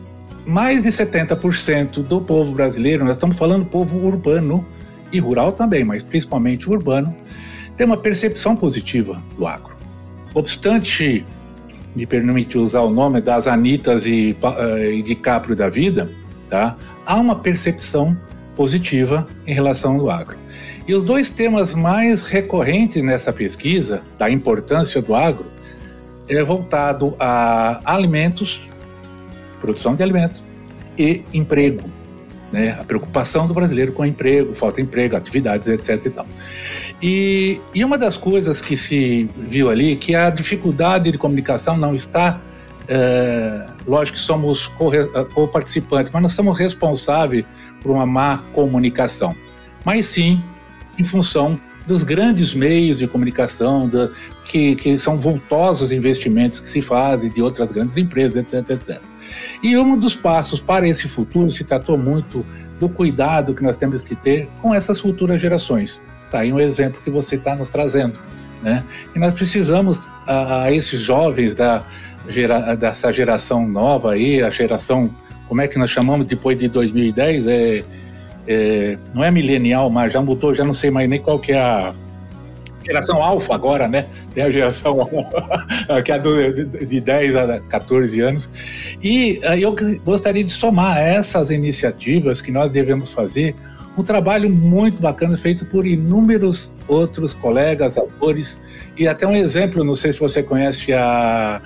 mais 0.46 0.82
de 0.82 0.90
70% 0.90 2.02
do 2.02 2.20
povo 2.20 2.52
brasileiro, 2.52 3.04
nós 3.04 3.14
estamos 3.14 3.36
falando 3.36 3.64
povo 3.64 3.98
urbano 3.98 4.66
e 5.12 5.18
rural 5.18 5.52
também, 5.52 5.84
mas 5.84 6.02
principalmente 6.02 6.68
urbano, 6.68 7.14
tem 7.76 7.86
uma 7.86 7.96
percepção 7.96 8.54
positiva 8.54 9.22
do 9.36 9.46
agro. 9.46 9.74
Obstante, 10.34 11.24
me 11.94 12.06
permite 12.06 12.58
usar 12.58 12.80
o 12.80 12.90
nome 12.90 13.20
das 13.20 13.46
Anitas 13.46 14.04
e, 14.04 14.36
uh, 14.42 14.78
e 14.78 15.02
de 15.02 15.14
Caprio 15.14 15.54
da 15.54 15.68
vida, 15.68 16.10
tá? 16.48 16.76
há 17.06 17.16
uma 17.16 17.36
percepção 17.36 18.16
positiva 18.56 19.26
em 19.46 19.54
relação 19.54 20.00
ao 20.00 20.10
agro. 20.10 20.36
E 20.86 20.94
os 20.94 21.02
dois 21.02 21.30
temas 21.30 21.74
mais 21.74 22.26
recorrentes 22.26 23.02
nessa 23.02 23.32
pesquisa, 23.32 24.02
da 24.18 24.30
importância 24.30 25.00
do 25.00 25.14
agro, 25.14 25.46
é 26.28 26.42
voltado 26.42 27.14
a 27.18 27.80
alimentos, 27.84 28.60
produção 29.60 29.94
de 29.94 30.02
alimentos 30.02 30.42
e 30.98 31.22
emprego. 31.32 31.88
Né? 32.52 32.76
A 32.78 32.84
preocupação 32.84 33.48
do 33.48 33.54
brasileiro 33.54 33.92
com 33.92 34.04
emprego, 34.04 34.54
falta 34.54 34.76
de 34.76 34.82
emprego, 34.82 35.16
atividades, 35.16 35.68
etc. 35.68 36.04
E, 36.06 36.10
tal. 36.10 36.26
E, 37.02 37.60
e 37.74 37.84
uma 37.84 37.96
das 37.96 38.16
coisas 38.16 38.60
que 38.60 38.76
se 38.76 39.28
viu 39.36 39.70
ali 39.70 39.96
que 39.96 40.14
a 40.14 40.28
dificuldade 40.28 41.10
de 41.10 41.18
comunicação 41.18 41.76
não 41.76 41.94
está 41.94 42.40
é, 42.86 43.66
lógico 43.86 44.18
que 44.18 44.22
somos 44.22 44.68
co-participantes, 45.34 46.12
mas 46.12 46.22
nós 46.22 46.32
somos 46.32 46.58
responsáveis 46.58 47.44
por 47.82 47.90
uma 47.90 48.04
má 48.04 48.38
comunicação. 48.52 49.34
Mas 49.84 50.06
sim 50.06 50.42
em 50.98 51.04
função 51.04 51.58
dos 51.86 52.02
grandes 52.02 52.54
meios 52.54 52.98
de 52.98 53.06
comunicação, 53.06 53.88
da, 53.88 54.10
que, 54.44 54.74
que 54.76 54.98
são 54.98 55.18
vultosos 55.18 55.92
investimentos 55.92 56.60
que 56.60 56.68
se 56.68 56.80
fazem 56.80 57.30
de 57.30 57.42
outras 57.42 57.70
grandes 57.70 57.96
empresas, 57.96 58.36
etc, 58.36 58.70
etc. 58.70 59.02
E 59.62 59.76
um 59.76 59.98
dos 59.98 60.16
passos 60.16 60.60
para 60.60 60.88
esse 60.88 61.08
futuro 61.08 61.50
se 61.50 61.64
tratou 61.64 61.98
muito 61.98 62.44
do 62.80 62.88
cuidado 62.88 63.54
que 63.54 63.62
nós 63.62 63.76
temos 63.76 64.02
que 64.02 64.14
ter 64.14 64.48
com 64.62 64.74
essas 64.74 65.00
futuras 65.00 65.40
gerações. 65.40 66.00
Está 66.24 66.40
aí 66.40 66.52
um 66.52 66.60
exemplo 66.60 67.00
que 67.04 67.10
você 67.10 67.36
está 67.36 67.54
nos 67.54 67.68
trazendo. 67.68 68.18
Né? 68.62 68.82
E 69.14 69.18
nós 69.18 69.34
precisamos, 69.34 70.00
a, 70.26 70.64
a 70.64 70.72
esses 70.72 71.00
jovens 71.00 71.54
da, 71.54 71.84
gera, 72.28 72.74
dessa 72.74 73.12
geração 73.12 73.68
nova 73.68 74.12
aí, 74.12 74.42
a 74.42 74.50
geração, 74.50 75.14
como 75.48 75.60
é 75.60 75.68
que 75.68 75.78
nós 75.78 75.90
chamamos 75.90 76.26
depois 76.26 76.58
de 76.58 76.68
2010? 76.68 77.46
É, 77.46 77.84
é, 78.46 78.98
não 79.14 79.24
é 79.24 79.30
milenial, 79.30 79.90
mas 79.90 80.12
já 80.12 80.20
mudou, 80.20 80.54
já 80.54 80.64
não 80.64 80.74
sei 80.74 80.90
mais 80.90 81.08
nem 81.08 81.20
qual 81.20 81.38
que 81.38 81.52
é 81.52 81.60
a 81.60 81.94
geração 82.84 83.22
alfa 83.22 83.54
agora, 83.54 83.88
né? 83.88 84.06
Tem 84.34 84.44
a 84.44 84.50
geração 84.50 84.98
que 86.04 86.12
é 86.12 86.18
do, 86.18 86.64
de 86.86 87.00
10 87.00 87.36
a 87.36 87.60
14 87.60 88.20
anos. 88.20 88.50
E 89.02 89.40
eu 89.58 89.74
gostaria 90.04 90.44
de 90.44 90.52
somar 90.52 90.98
essas 90.98 91.50
iniciativas 91.50 92.40
que 92.42 92.52
nós 92.52 92.70
devemos 92.70 93.12
fazer 93.12 93.54
um 93.96 94.02
trabalho 94.02 94.50
muito 94.50 95.00
bacana 95.00 95.36
feito 95.36 95.64
por 95.66 95.86
inúmeros 95.86 96.70
outros 96.88 97.32
colegas, 97.32 97.96
autores, 97.96 98.58
e 98.96 99.06
até 99.06 99.26
um 99.26 99.34
exemplo, 99.34 99.84
não 99.84 99.94
sei 99.94 100.12
se 100.12 100.20
você 100.20 100.42
conhece 100.42 100.92
a, 100.92 101.62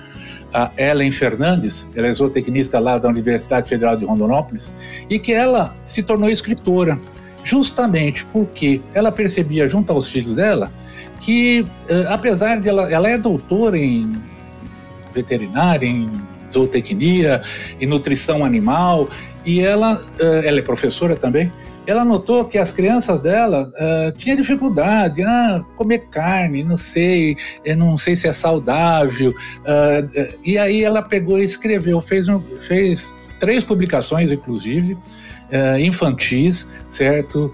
a 0.53 0.71
Ellen 0.77 1.11
Fernandes, 1.11 1.87
ela 1.95 2.07
é 2.07 2.13
zootecnista 2.13 2.79
lá 2.79 2.97
da 2.97 3.09
Universidade 3.09 3.69
Federal 3.69 3.95
de 3.95 4.05
Rondonópolis, 4.05 4.71
e 5.09 5.19
que 5.19 5.33
ela 5.33 5.75
se 5.85 6.01
tornou 6.01 6.29
escritora, 6.29 6.99
justamente 7.43 8.25
porque 8.25 8.81
ela 8.93 9.11
percebia 9.11 9.67
junto 9.67 9.91
aos 9.91 10.09
filhos 10.09 10.33
dela 10.33 10.71
que, 11.19 11.65
eh, 11.87 12.05
apesar 12.09 12.59
de 12.59 12.69
ela, 12.69 12.91
ela 12.91 13.09
é 13.09 13.17
doutora 13.17 13.77
em 13.77 14.11
veterinária, 15.13 15.85
em 15.85 16.09
zootecnia, 16.51 17.41
em 17.79 17.85
nutrição 17.85 18.43
animal, 18.43 19.09
e 19.45 19.59
ela, 19.59 20.01
eh, 20.19 20.47
ela 20.47 20.59
é 20.59 20.61
professora 20.61 21.15
também, 21.15 21.51
ela 21.89 22.05
notou 22.05 22.45
que 22.45 22.59
as 22.59 22.71
crianças 22.71 23.19
dela 23.19 23.71
uh, 23.73 24.11
tinham 24.15 24.37
dificuldade, 24.37 25.23
ah, 25.23 25.65
comer 25.75 26.05
carne, 26.11 26.63
não 26.63 26.77
sei, 26.77 27.35
eu 27.65 27.75
não 27.75 27.97
sei 27.97 28.15
se 28.15 28.27
é 28.27 28.33
saudável. 28.33 29.31
Uh, 29.31 30.37
e 30.45 30.55
aí 30.55 30.83
ela 30.83 31.01
pegou 31.01 31.39
e 31.39 31.43
escreveu, 31.43 31.99
fez, 31.99 32.29
um, 32.29 32.39
fez 32.61 33.11
três 33.39 33.63
publicações, 33.63 34.31
inclusive, 34.31 34.93
uh, 34.93 35.79
infantis, 35.79 36.67
certo, 36.91 37.51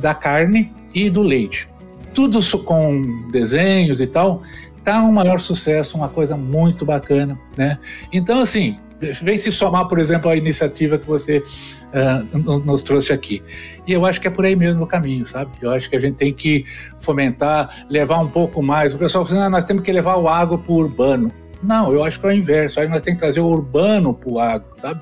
da 0.00 0.12
carne 0.12 0.72
e 0.92 1.08
do 1.08 1.22
leite. 1.22 1.68
Tudo 2.12 2.40
com 2.64 3.28
desenhos 3.30 4.00
e 4.00 4.08
tal, 4.08 4.42
tá 4.82 5.00
um 5.02 5.12
maior 5.12 5.38
sucesso, 5.38 5.96
uma 5.96 6.08
coisa 6.08 6.36
muito 6.36 6.84
bacana, 6.84 7.38
né? 7.56 7.78
Então, 8.12 8.40
assim, 8.40 8.76
vem 9.22 9.36
se 9.36 9.50
somar, 9.50 9.86
por 9.86 9.98
exemplo, 9.98 10.30
a 10.30 10.36
iniciativa 10.36 10.98
que 10.98 11.06
você 11.06 11.38
uh, 11.38 12.38
nos 12.38 12.82
trouxe 12.82 13.12
aqui. 13.12 13.42
E 13.86 13.92
eu 13.92 14.06
acho 14.06 14.20
que 14.20 14.28
é 14.28 14.30
por 14.30 14.44
aí 14.44 14.54
mesmo 14.54 14.84
o 14.84 14.86
caminho, 14.86 15.26
sabe? 15.26 15.50
Eu 15.60 15.70
acho 15.70 15.90
que 15.90 15.96
a 15.96 16.00
gente 16.00 16.14
tem 16.14 16.32
que 16.32 16.64
fomentar, 17.00 17.84
levar 17.88 18.18
um 18.18 18.28
pouco 18.28 18.62
mais. 18.62 18.94
O 18.94 18.98
pessoal 18.98 19.24
fala 19.24 19.38
assim, 19.38 19.46
ah, 19.46 19.50
nós 19.50 19.64
temos 19.64 19.82
que 19.82 19.90
levar 19.90 20.16
o 20.16 20.28
agro 20.28 20.58
para 20.58 20.72
o 20.72 20.76
urbano. 20.76 21.30
Não, 21.62 21.92
eu 21.92 22.02
acho 22.04 22.18
que 22.18 22.26
é 22.26 22.30
o 22.30 22.32
inverso. 22.32 22.80
Aí 22.80 22.88
nós 22.88 23.02
temos 23.02 23.20
que 23.20 23.24
trazer 23.24 23.40
o 23.40 23.46
urbano 23.46 24.12
para 24.12 24.30
o 24.30 24.38
agro, 24.38 24.66
sabe? 24.76 25.00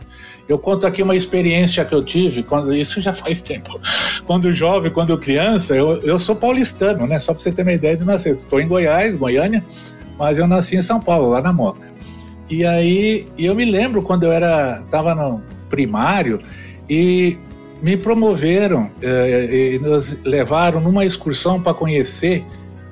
Eu 0.49 0.59
conto 0.59 0.87
aqui 0.87 1.03
uma 1.03 1.17
experiência 1.17 1.85
que 1.85 1.95
eu 1.95 2.05
tive, 2.05 2.43
quando 2.43 2.75
isso 2.75 3.01
já 3.01 3.15
faz 3.15 3.41
tempo. 3.43 3.81
Quando 4.27 4.53
jovem, 4.53 4.91
quando 4.91 5.17
criança, 5.17 5.75
eu, 5.75 5.97
eu 6.03 6.19
sou 6.19 6.37
paulistano, 6.37 7.07
né? 7.07 7.19
Só 7.19 7.33
para 7.33 7.43
você 7.43 7.51
ter 7.51 7.63
uma 7.63 7.73
ideia 7.73 7.97
de 7.97 8.05
nascer. 8.05 8.37
Estou 8.37 8.61
em 8.61 8.69
Goiás, 8.69 9.17
Goiânia, 9.17 9.65
mas 10.19 10.39
eu 10.39 10.47
nasci 10.47 10.77
em 10.77 10.83
São 10.83 11.01
Paulo, 11.01 11.31
lá 11.31 11.41
na 11.41 11.53
Moca. 11.53 11.89
E 12.51 12.67
aí, 12.67 13.27
eu 13.39 13.55
me 13.55 13.65
lembro 13.65 14.03
quando 14.03 14.25
eu 14.25 14.33
era, 14.33 14.83
estava 14.85 15.15
no 15.15 15.41
primário 15.69 16.41
e 16.89 17.39
me 17.81 17.97
promoveram 17.97 18.91
eh, 19.01 19.77
e 19.77 19.79
nos 19.79 20.17
levaram 20.25 20.81
numa 20.81 21.05
excursão 21.05 21.63
para 21.63 21.73
conhecer 21.73 22.45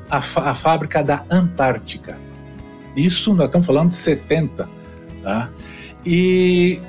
a, 0.09 0.19
a, 0.19 0.55
fábrica 0.55 1.03
da 1.03 1.25
Antártica. 1.29 2.17
Isso 2.97 3.35
nós 3.35 3.47
estamos 3.47 3.67
falando 3.67 3.91
de 3.91 3.97
70, 3.97 4.69
tá? 5.25 5.51
E 6.07 6.81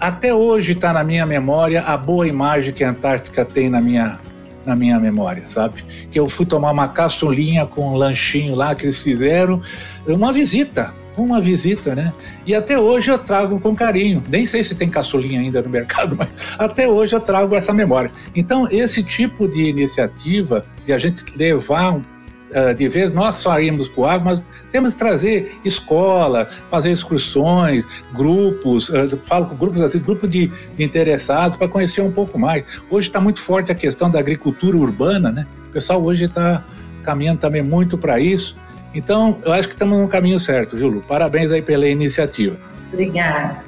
até 0.00 0.34
hoje 0.34 0.72
está 0.72 0.92
na 0.92 1.04
minha 1.04 1.24
memória 1.24 1.80
a 1.82 1.96
boa 1.96 2.26
imagem 2.26 2.74
que 2.74 2.82
a 2.82 2.90
Antártica 2.90 3.44
tem 3.44 3.70
na 3.70 3.80
minha 3.80 4.18
na 4.66 4.74
minha 4.74 4.98
memória, 4.98 5.44
sabe? 5.46 5.84
Que 6.10 6.18
eu 6.18 6.28
fui 6.28 6.44
tomar 6.44 6.72
uma 6.72 6.88
caçulinha 6.88 7.64
com 7.66 7.92
um 7.92 7.94
lanchinho 7.94 8.56
lá 8.56 8.74
que 8.74 8.84
eles 8.84 9.00
fizeram, 9.00 9.62
uma 10.04 10.32
visita 10.32 10.92
uma 11.16 11.40
visita, 11.40 11.94
né? 11.94 12.12
E 12.46 12.54
até 12.54 12.78
hoje 12.78 13.10
eu 13.10 13.18
trago 13.18 13.58
com 13.58 13.74
carinho. 13.74 14.22
Nem 14.28 14.46
sei 14.46 14.62
se 14.62 14.74
tem 14.74 14.88
caçulinha 14.88 15.40
ainda 15.40 15.62
no 15.62 15.68
mercado, 15.68 16.14
mas 16.18 16.28
até 16.58 16.88
hoje 16.88 17.14
eu 17.14 17.20
trago 17.20 17.54
essa 17.54 17.72
memória. 17.72 18.10
Então, 18.34 18.68
esse 18.70 19.02
tipo 19.02 19.48
de 19.48 19.62
iniciativa 19.62 20.64
de 20.84 20.92
a 20.92 20.98
gente 20.98 21.24
levar 21.36 21.96
uh, 21.96 22.74
de 22.76 22.88
vez 22.88 23.12
nós 23.12 23.36
só 23.36 23.58
irmos 23.60 23.88
para 23.88 24.18
o 24.18 24.24
mas 24.24 24.42
temos 24.70 24.92
que 24.92 24.98
trazer 24.98 25.58
escola, 25.64 26.48
fazer 26.70 26.92
excursões, 26.92 27.84
grupos, 28.12 28.88
uh, 28.88 29.18
falo 29.24 29.46
com 29.46 29.56
grupos 29.56 29.80
assim, 29.80 29.98
grupo 29.98 30.28
de 30.28 30.50
interessados 30.78 31.56
para 31.56 31.68
conhecer 31.68 32.02
um 32.02 32.12
pouco 32.12 32.38
mais. 32.38 32.64
Hoje 32.90 33.08
está 33.08 33.20
muito 33.20 33.40
forte 33.40 33.72
a 33.72 33.74
questão 33.74 34.10
da 34.10 34.18
agricultura 34.18 34.76
urbana, 34.76 35.30
né? 35.30 35.46
O 35.68 35.70
pessoal 35.70 36.04
hoje 36.04 36.24
está 36.24 36.64
caminhando 37.02 37.38
também 37.38 37.62
muito 37.62 37.96
para 37.96 38.18
isso. 38.18 38.56
Então, 38.96 39.36
eu 39.44 39.52
acho 39.52 39.68
que 39.68 39.74
estamos 39.74 39.98
no 39.98 40.08
caminho 40.08 40.40
certo, 40.40 40.74
viu, 40.74 40.88
Lu? 40.88 41.02
Parabéns 41.02 41.52
aí 41.52 41.60
pela 41.60 41.86
iniciativa. 41.86 42.56
Obrigada. 42.90 43.62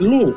Lu, 0.00 0.34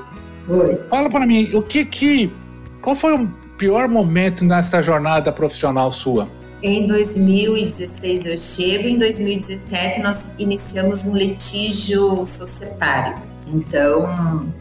Oi. 0.50 0.78
fala 0.90 1.10
para 1.10 1.26
mim, 1.26 1.52
o 1.54 1.62
que 1.62 1.86
que... 1.86 2.34
Qual 2.82 2.98
foi 2.98 3.16
o 3.16 3.28
pior 3.58 3.88
momento 3.88 4.44
nessa 4.44 4.84
jornada 4.84 5.32
profissional 5.32 5.90
sua? 5.90 6.30
Em 6.62 6.86
2016 6.86 8.26
eu 8.26 8.36
chego, 8.36 8.90
em 8.90 8.98
2017 9.00 10.02
nós 10.02 10.36
iniciamos 10.38 11.06
um 11.06 11.16
litígio 11.16 12.26
societário. 12.26 13.16
Então, 13.48 14.52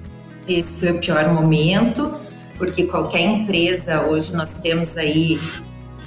esse 0.46 0.78
foi 0.78 0.92
o 0.92 1.00
pior 1.00 1.28
momento, 1.34 2.14
porque 2.58 2.84
qualquer 2.84 3.22
empresa, 3.22 4.06
hoje 4.06 4.37
nós 4.37 4.54
temos 4.62 4.96
aí 4.96 5.40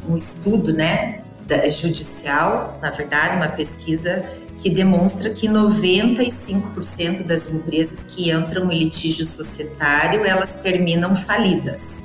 um 0.08 0.15
estudo, 0.15 0.71
né, 0.71 1.27
judicial, 1.69 2.77
na 2.81 2.91
verdade, 2.91 3.36
uma 3.38 3.49
pesquisa 3.49 4.25
que 4.57 4.69
demonstra 4.69 5.29
que 5.29 5.47
95% 5.47 7.23
das 7.23 7.49
empresas 7.49 8.03
que 8.03 8.31
entram 8.31 8.71
em 8.71 8.79
litígio 8.79 9.25
societário, 9.25 10.25
elas 10.25 10.62
terminam 10.62 11.15
falidas. 11.15 12.03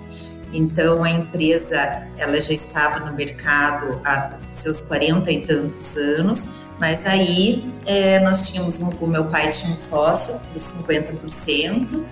Então 0.53 1.03
a 1.03 1.11
empresa 1.11 2.07
ela 2.19 2.39
já 2.39 2.53
estava 2.53 3.01
no 3.01 3.17
mercado 3.17 4.01
há 4.05 4.37
seus 4.49 4.83
40 4.83 5.33
e 5.33 5.41
tantos 5.47 5.97
anos, 5.97 6.45
mas 6.79 7.07
aí 7.07 7.73
é, 7.87 8.21
nós 8.21 8.51
tínhamos 8.51 8.81
um, 8.81 8.91
o 9.01 9.07
meu 9.07 9.25
pai 9.25 9.49
tinha 9.49 9.73
um 9.73 9.77
sócio 9.77 10.39
de 10.53 10.61
50%, 10.61 12.05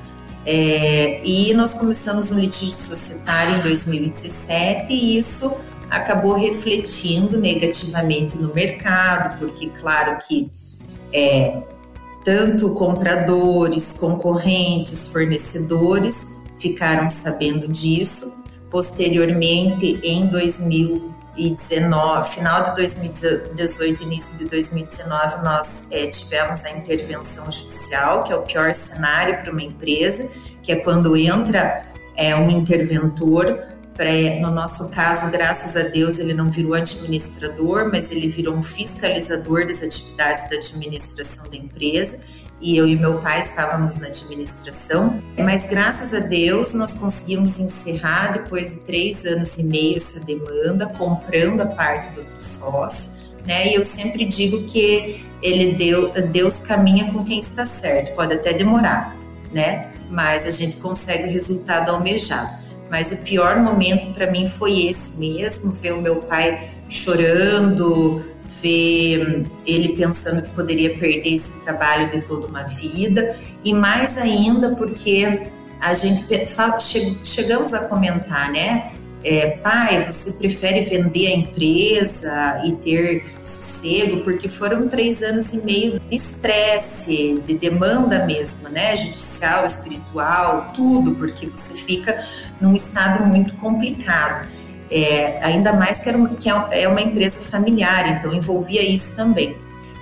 é, 0.47 1.21
e 1.23 1.53
nós 1.53 1.75
começamos 1.75 2.33
um 2.33 2.39
litígio 2.39 2.75
societário 2.75 3.57
em 3.57 3.61
2017 3.61 4.91
e 4.91 5.19
isso 5.19 5.61
acabou 5.91 6.35
refletindo 6.35 7.39
negativamente 7.39 8.39
no 8.39 8.55
mercado, 8.55 9.39
porque, 9.39 9.69
claro 9.81 10.19
que 10.27 10.51
é, 11.13 11.61
tanto 12.25 12.73
compradores, 12.75 13.95
concorrentes, 13.95 15.07
fornecedores 15.07 16.45
ficaram 16.59 17.11
sabendo 17.11 17.67
disso. 17.67 18.39
Posteriormente, 18.71 19.99
em 20.05 20.27
2019, 20.27 22.35
final 22.35 22.63
de 22.63 22.77
2018, 22.77 24.05
início 24.05 24.39
de 24.39 24.45
2019, 24.49 25.43
nós 25.43 25.89
é, 25.91 26.07
tivemos 26.07 26.65
a 26.65 26.71
intervenção 26.71 27.51
judicial, 27.51 28.23
que 28.23 28.33
é 28.33 28.37
o 28.37 28.43
pior 28.43 28.73
cenário 28.75 29.43
para 29.43 29.51
uma 29.51 29.63
empresa, 29.63 30.31
que 30.63 30.71
é 30.71 30.77
quando 30.77 31.17
entra 31.17 31.83
é, 32.15 32.37
um 32.37 32.49
interventor 32.49 33.59
no 34.41 34.51
nosso 34.51 34.89
caso, 34.89 35.31
graças 35.31 35.77
a 35.77 35.89
Deus, 35.89 36.19
ele 36.19 36.33
não 36.33 36.49
virou 36.49 36.73
administrador, 36.75 37.91
mas 37.91 38.11
ele 38.11 38.29
virou 38.29 38.55
um 38.55 38.63
fiscalizador 38.63 39.67
das 39.67 39.83
atividades 39.83 40.49
da 40.49 40.57
administração 40.57 41.51
da 41.51 41.57
empresa. 41.57 42.21
E 42.63 42.77
eu 42.77 42.87
e 42.87 42.95
meu 42.95 43.19
pai 43.19 43.41
estávamos 43.41 43.99
na 43.99 44.09
administração, 44.09 45.23
mas 45.39 45.67
graças 45.67 46.15
a 46.15 46.21
Deus 46.21 46.75
nós 46.75 46.95
conseguimos 46.95 47.59
encerrar 47.59 48.33
depois 48.33 48.73
de 48.73 48.81
três 48.81 49.25
anos 49.25 49.59
e 49.59 49.65
meio 49.65 49.97
essa 49.97 50.21
demanda, 50.21 50.87
comprando 50.87 51.63
a 51.63 51.67
parte 51.67 52.11
do 52.11 52.21
outro 52.21 52.43
sócio. 52.43 53.21
Né? 53.47 53.69
E 53.69 53.75
eu 53.75 53.85
sempre 53.85 54.25
digo 54.27 54.65
que 54.65 55.25
ele 55.43 55.73
deu, 55.73 56.13
Deus 56.31 56.61
caminha 56.61 57.11
com 57.11 57.25
quem 57.25 57.39
está 57.39 57.65
certo, 57.65 58.15
pode 58.15 58.35
até 58.35 58.53
demorar, 58.53 59.17
né? 59.51 59.93
Mas 60.11 60.45
a 60.45 60.51
gente 60.51 60.77
consegue 60.77 61.29
o 61.29 61.33
resultado 61.33 61.91
almejado. 61.91 62.60
Mas 62.91 63.13
o 63.13 63.19
pior 63.19 63.57
momento 63.61 64.13
para 64.13 64.31
mim 64.31 64.49
foi 64.49 64.87
esse 64.87 65.19
mesmo, 65.19 65.73
ver 65.73 65.93
o 65.93 66.03
meu 66.03 66.17
pai 66.17 66.71
chorando, 66.89 68.25
ver 68.61 69.47
ele 69.65 69.91
pensando 69.97 70.43
que 70.43 70.51
poderia 70.51 70.99
perder 70.99 71.35
esse 71.35 71.65
trabalho 71.65 72.11
de 72.11 72.21
toda 72.23 72.49
uma 72.49 72.65
vida, 72.65 73.37
e 73.65 73.73
mais 73.73 74.19
ainda 74.19 74.75
porque 74.75 75.43
a 75.81 75.95
gente 75.95 76.27
chegamos 77.25 77.73
a 77.73 77.89
comentar, 77.89 78.51
né? 78.51 78.93
É, 79.23 79.59
pai, 79.59 80.05
você 80.11 80.33
prefere 80.33 80.81
vender 80.81 81.27
a 81.27 81.37
empresa 81.37 82.63
e 82.65 82.73
ter 82.73 83.25
sossego, 83.45 84.23
porque 84.23 84.49
foram 84.49 84.89
três 84.89 85.23
anos 85.23 85.53
e 85.53 85.63
meio 85.65 86.01
de 86.01 86.17
estresse, 86.17 87.43
de 87.47 87.55
demanda 87.55 88.25
mesmo, 88.25 88.69
né? 88.71 88.97
Judicial, 88.97 89.67
espiritual, 89.67 90.73
tudo, 90.75 91.15
porque 91.17 91.47
você 91.47 91.75
fica 91.75 92.25
num 92.61 92.75
estado 92.75 93.27
muito 93.27 93.55
complicado. 93.57 94.49
É, 94.91 95.39
ainda 95.43 95.73
mais 95.73 96.01
que, 96.01 96.09
era 96.09 96.19
uma, 96.19 96.31
que 96.31 96.51
é, 96.51 96.83
é 96.83 96.89
uma 96.89 97.01
empresa 97.01 97.41
familiar, 97.41 98.17
então 98.17 98.33
envolvia 98.33 98.83
isso 98.83 99.15
também. 99.17 99.55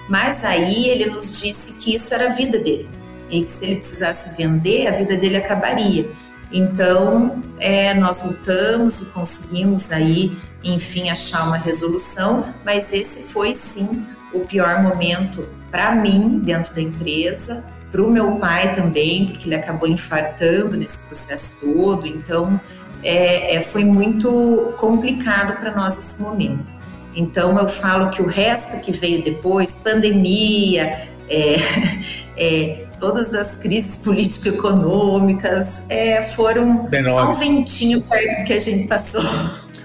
Mas 0.09 0.45
aí 0.45 0.89
ele 0.89 1.07
nos 1.07 1.41
disse 1.41 1.79
que 1.81 1.95
isso 1.95 2.15
era 2.15 2.31
a 2.31 2.33
vida 2.33 2.59
dele 2.59 2.89
e 3.31 3.43
que 3.43 3.51
se 3.51 3.65
ele 3.65 3.77
precisasse 3.77 4.37
vender, 4.37 4.87
a 4.87 4.93
vida 4.93 5.17
dele 5.17 5.37
acabaria. 5.37 6.09
Então, 6.53 7.41
é, 7.59 7.93
nós 7.95 8.23
lutamos 8.23 9.01
e 9.03 9.07
conseguimos 9.07 9.91
aí, 9.93 10.37
enfim, 10.65 11.11
achar 11.11 11.47
uma 11.47 11.59
resolução, 11.59 12.53
mas 12.65 12.93
esse 12.93 13.29
foi 13.29 13.55
sim 13.55 14.07
o 14.33 14.41
pior 14.41 14.83
momento 14.83 15.47
para 15.71 15.95
mim 15.95 16.41
dentro 16.43 16.75
da 16.75 16.81
empresa, 16.81 17.65
para 17.91 18.03
o 18.03 18.11
meu 18.11 18.37
pai 18.37 18.75
também, 18.75 19.27
porque 19.27 19.49
ele 19.49 19.55
acabou 19.55 19.89
infartando 19.89 20.77
nesse 20.77 21.07
processo 21.07 21.61
todo. 21.61 22.07
Então, 22.07 22.61
é, 23.03 23.57
é, 23.57 23.61
foi 23.61 23.85
muito 23.85 24.75
complicado 24.79 25.59
para 25.59 25.75
nós 25.75 25.99
esse 25.99 26.23
momento. 26.23 26.73
Então, 27.15 27.59
eu 27.59 27.69
falo 27.69 28.11
que 28.11 28.23
o 28.23 28.27
resto 28.27 28.83
que 28.83 28.93
veio 28.93 29.23
depois, 29.23 29.81
pandemia, 29.83 31.09
é, 31.29 31.57
é, 32.37 32.88
todas 32.99 33.35
as 33.35 33.57
crises 33.57 33.99
político-econômicas 33.99 35.83
é, 35.89 36.23
foram 36.23 36.89
só 37.07 37.31
um 37.31 37.35
ventinho 37.35 38.03
perto 38.03 38.39
do 38.41 38.45
que 38.45 38.53
a 38.53 38.61
gente 38.61 38.87
passou. 38.89 39.23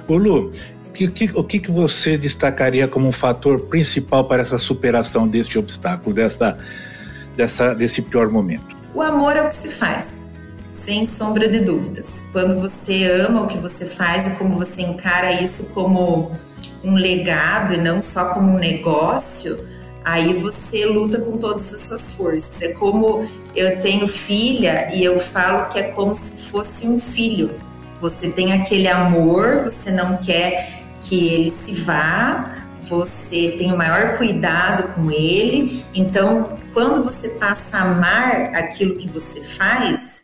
Ô 0.08 0.15
Lu, 0.15 0.52
que, 0.93 1.08
que, 1.10 1.32
o 1.34 1.43
que, 1.43 1.60
que 1.60 1.71
você 1.71 2.17
destacaria 2.17 2.88
como 2.88 3.08
um 3.08 3.12
fator 3.12 3.60
principal 3.62 4.26
para 4.26 4.41
essa 4.41 4.60
superação 4.60 5.28
deste 5.28 5.58
obstáculo, 5.58 6.15
dessa, 6.15 6.58
dessa, 7.36 7.73
desse 7.73 8.02
pior 8.02 8.30
momento? 8.30 8.76
O 8.93 9.02
amor 9.02 9.36
é 9.36 9.41
o 9.41 9.49
que 9.49 9.56
se 9.56 9.69
faz, 9.69 10.13
sem 10.71 11.06
sombra 11.06 11.49
de 11.49 11.60
dúvidas. 11.60 12.28
Quando 12.32 12.62
você 12.62 13.06
ama 13.28 13.41
o 13.41 13.47
que 13.47 13.58
você 13.58 13.86
faz 13.86 14.28
e 14.28 14.32
como 14.32 14.56
você 14.56 14.84
encara 14.84 15.32
isso 15.41 15.65
como 15.73 16.32
um 16.84 16.93
legado 16.95 17.73
e 17.73 17.78
não 17.78 18.02
só 18.02 18.34
como 18.34 18.52
um 18.52 18.60
negócio, 18.60 19.73
aí 20.04 20.34
você 20.34 20.86
luta 20.86 21.20
com 21.20 21.38
todas 21.38 21.74
as 21.74 21.82
suas 21.82 22.16
forças. 22.16 22.62
É 22.62 22.74
como 22.74 23.28
eu 23.56 23.82
tenho 23.82 24.08
filha 24.08 24.89
e 24.94 25.04
eu 25.04 25.20
falo 25.20 25.70
que 25.70 25.80
é 25.80 25.84
como 25.84 26.16
se 26.16 26.50
fosse 26.50 26.88
um 26.88 27.00
filho. 27.00 27.52
Você 28.02 28.32
tem 28.32 28.54
aquele 28.54 28.88
amor, 28.88 29.63
você 29.63 29.92
não 29.92 30.18
quer 30.18 30.82
que 31.02 31.28
ele 31.28 31.52
se 31.52 31.74
vá, 31.74 32.68
você 32.82 33.56
tem 33.58 33.72
o 33.72 33.78
maior 33.78 34.18
cuidado 34.18 34.94
com 34.94 35.10
ele. 35.10 35.86
Então, 35.94 36.50
quando 36.74 37.04
você 37.04 37.30
passa 37.30 37.78
a 37.78 37.82
amar 37.84 38.56
aquilo 38.56 38.96
que 38.96 39.08
você 39.08 39.42
faz, 39.42 40.24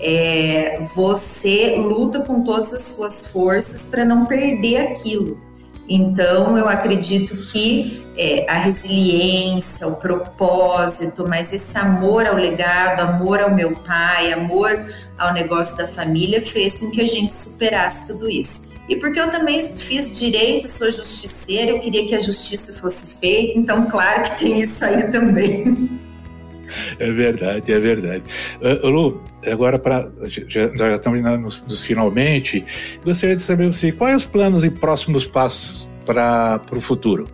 é, 0.00 0.78
você 0.94 1.76
luta 1.76 2.20
com 2.20 2.42
todas 2.42 2.72
as 2.72 2.82
suas 2.82 3.28
forças 3.28 3.84
para 3.84 4.04
não 4.04 4.26
perder 4.26 4.78
aquilo. 4.78 5.40
Então, 5.88 6.58
eu 6.58 6.68
acredito 6.68 7.36
que 7.36 8.04
é, 8.16 8.46
a 8.48 8.54
resiliência, 8.54 9.86
o 9.86 10.00
propósito, 10.00 11.26
mas 11.28 11.52
esse 11.52 11.76
amor 11.76 12.26
ao 12.26 12.34
legado, 12.34 13.00
amor 13.00 13.40
ao 13.40 13.54
meu 13.54 13.72
pai, 13.72 14.32
amor 14.32 14.86
ao 15.18 15.32
negócio 15.32 15.76
da 15.76 15.86
família 15.86 16.40
fez 16.40 16.76
com 16.76 16.90
que 16.90 17.00
a 17.00 17.06
gente 17.06 17.34
superasse 17.34 18.08
tudo 18.08 18.28
isso. 18.28 18.74
E 18.88 18.96
porque 18.96 19.20
eu 19.20 19.30
também 19.30 19.60
fiz 19.62 20.18
direito, 20.18 20.68
sou 20.68 20.90
justiceira, 20.90 21.72
eu 21.72 21.80
queria 21.80 22.06
que 22.06 22.14
a 22.14 22.20
justiça 22.20 22.72
fosse 22.72 23.16
feita, 23.16 23.58
então, 23.58 23.86
claro 23.90 24.22
que 24.22 24.38
tem 24.38 24.60
isso 24.60 24.84
aí 24.84 25.10
também. 25.10 26.00
É 26.98 27.10
verdade, 27.10 27.72
é 27.72 27.78
verdade. 27.78 28.22
Uh, 28.60 28.88
Lu, 28.88 29.22
agora 29.50 29.78
para 29.78 30.08
já, 30.24 30.68
já 30.74 30.96
estamos 30.96 31.22
nos, 31.40 31.62
nos, 31.62 31.80
finalmente, 31.80 32.64
gostaria 33.04 33.36
de 33.36 33.42
saber 33.42 33.72
você 33.72 33.92
quais 33.92 34.16
os 34.16 34.26
planos 34.26 34.64
e 34.64 34.70
próximos 34.70 35.26
passos 35.26 35.88
para 36.04 36.60
o 36.72 36.80
futuro. 36.80 37.26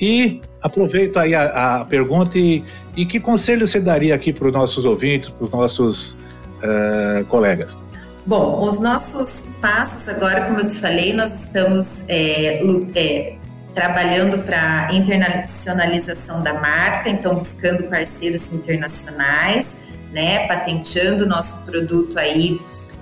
E 0.00 0.40
aproveito 0.60 1.18
aí 1.18 1.34
a, 1.34 1.80
a 1.80 1.84
pergunta 1.84 2.38
e, 2.38 2.64
e, 2.96 3.06
que 3.06 3.20
conselho 3.20 3.66
você 3.68 3.80
daria 3.80 4.14
aqui 4.14 4.32
para 4.32 4.48
os 4.48 4.52
nossos 4.52 4.84
ouvintes, 4.84 5.30
para 5.30 5.44
os 5.44 5.50
nossos 5.50 6.16
uh, 6.62 7.24
colegas? 7.26 7.78
Bom, 8.26 8.66
os 8.66 8.80
nossos 8.80 9.58
passos 9.60 10.08
agora, 10.08 10.46
como 10.46 10.60
eu 10.60 10.66
te 10.66 10.76
falei, 10.76 11.12
nós 11.12 11.44
estamos 11.44 12.08
é, 12.08 12.62
é, 12.94 13.36
trabalhando 13.74 14.38
para 14.38 14.88
internacionalização 14.92 16.42
da 16.42 16.54
marca, 16.54 17.10
então 17.10 17.34
buscando 17.34 17.84
parceiros 17.84 18.52
internacionais, 18.52 19.78
né, 20.12 20.46
patenteando 20.46 21.26
nosso 21.26 21.66
produto 21.66 22.18
aí 22.18 22.56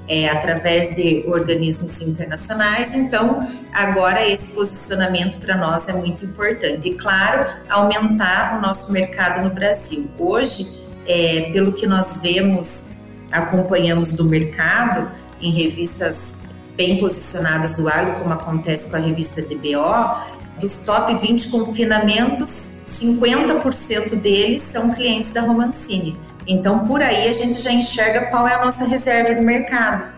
é, 0.08 0.28
através 0.28 0.94
de 0.94 1.24
organismos 1.26 2.00
internacionais. 2.00 2.94
Então, 2.94 3.48
agora 3.72 4.26
esse 4.26 4.52
posicionamento 4.52 5.38
para 5.38 5.56
nós 5.56 5.88
é 5.88 5.92
muito 5.92 6.24
importante. 6.24 6.88
E, 6.88 6.94
claro, 6.94 7.50
aumentar 7.68 8.56
o 8.58 8.60
nosso 8.60 8.92
mercado 8.92 9.42
no 9.42 9.50
Brasil. 9.50 10.10
Hoje, 10.18 10.82
é, 11.06 11.50
pelo 11.52 11.72
que 11.72 11.86
nós 11.86 12.20
vemos, 12.20 12.96
acompanhamos 13.30 14.12
do 14.12 14.24
mercado, 14.24 15.10
em 15.40 15.50
revistas 15.50 16.42
bem 16.76 16.98
posicionadas 16.98 17.76
do 17.76 17.88
agro, 17.88 18.20
como 18.20 18.32
acontece 18.32 18.90
com 18.90 18.96
a 18.96 19.00
revista 19.00 19.42
DBO, 19.42 20.41
dos 20.62 20.84
top 20.84 21.14
20 21.14 21.48
confinamentos, 21.50 22.80
50% 23.00 24.14
deles 24.16 24.62
são 24.62 24.94
clientes 24.94 25.32
da 25.32 25.42
Romancini. 25.42 26.16
Então, 26.46 26.86
por 26.86 27.02
aí 27.02 27.28
a 27.28 27.32
gente 27.32 27.60
já 27.60 27.72
enxerga 27.72 28.26
qual 28.30 28.46
é 28.48 28.54
a 28.54 28.64
nossa 28.64 28.84
reserva 28.84 29.34
de 29.34 29.40
mercado. 29.40 30.10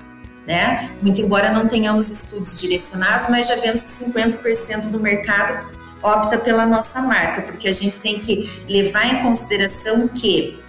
Né? 0.46 0.90
Muito 1.00 1.20
embora 1.22 1.50
não 1.50 1.66
tenhamos 1.66 2.10
estudos 2.10 2.60
direcionados, 2.60 3.28
mas 3.30 3.48
já 3.48 3.56
vemos 3.56 3.82
que 3.82 3.90
50% 3.90 4.90
do 4.90 5.00
mercado 5.00 5.66
opta 6.02 6.36
pela 6.36 6.66
nossa 6.66 7.00
marca, 7.00 7.40
porque 7.42 7.66
a 7.66 7.72
gente 7.72 7.96
tem 7.96 8.18
que 8.18 8.62
levar 8.68 9.06
em 9.06 9.22
consideração 9.22 10.06
que 10.06 10.62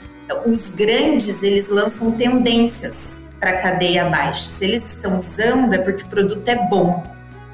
os 0.46 0.70
grandes 0.70 1.44
eles 1.44 1.70
lançam 1.70 2.14
tendências 2.14 3.32
para 3.38 3.50
a 3.50 3.62
cadeia 3.62 4.06
abaixo. 4.06 4.44
Se 4.44 4.64
eles 4.64 4.94
estão 4.94 5.18
usando 5.18 5.74
é 5.74 5.78
porque 5.78 6.04
o 6.04 6.08
produto 6.08 6.48
é 6.48 6.56
bom. 6.70 7.04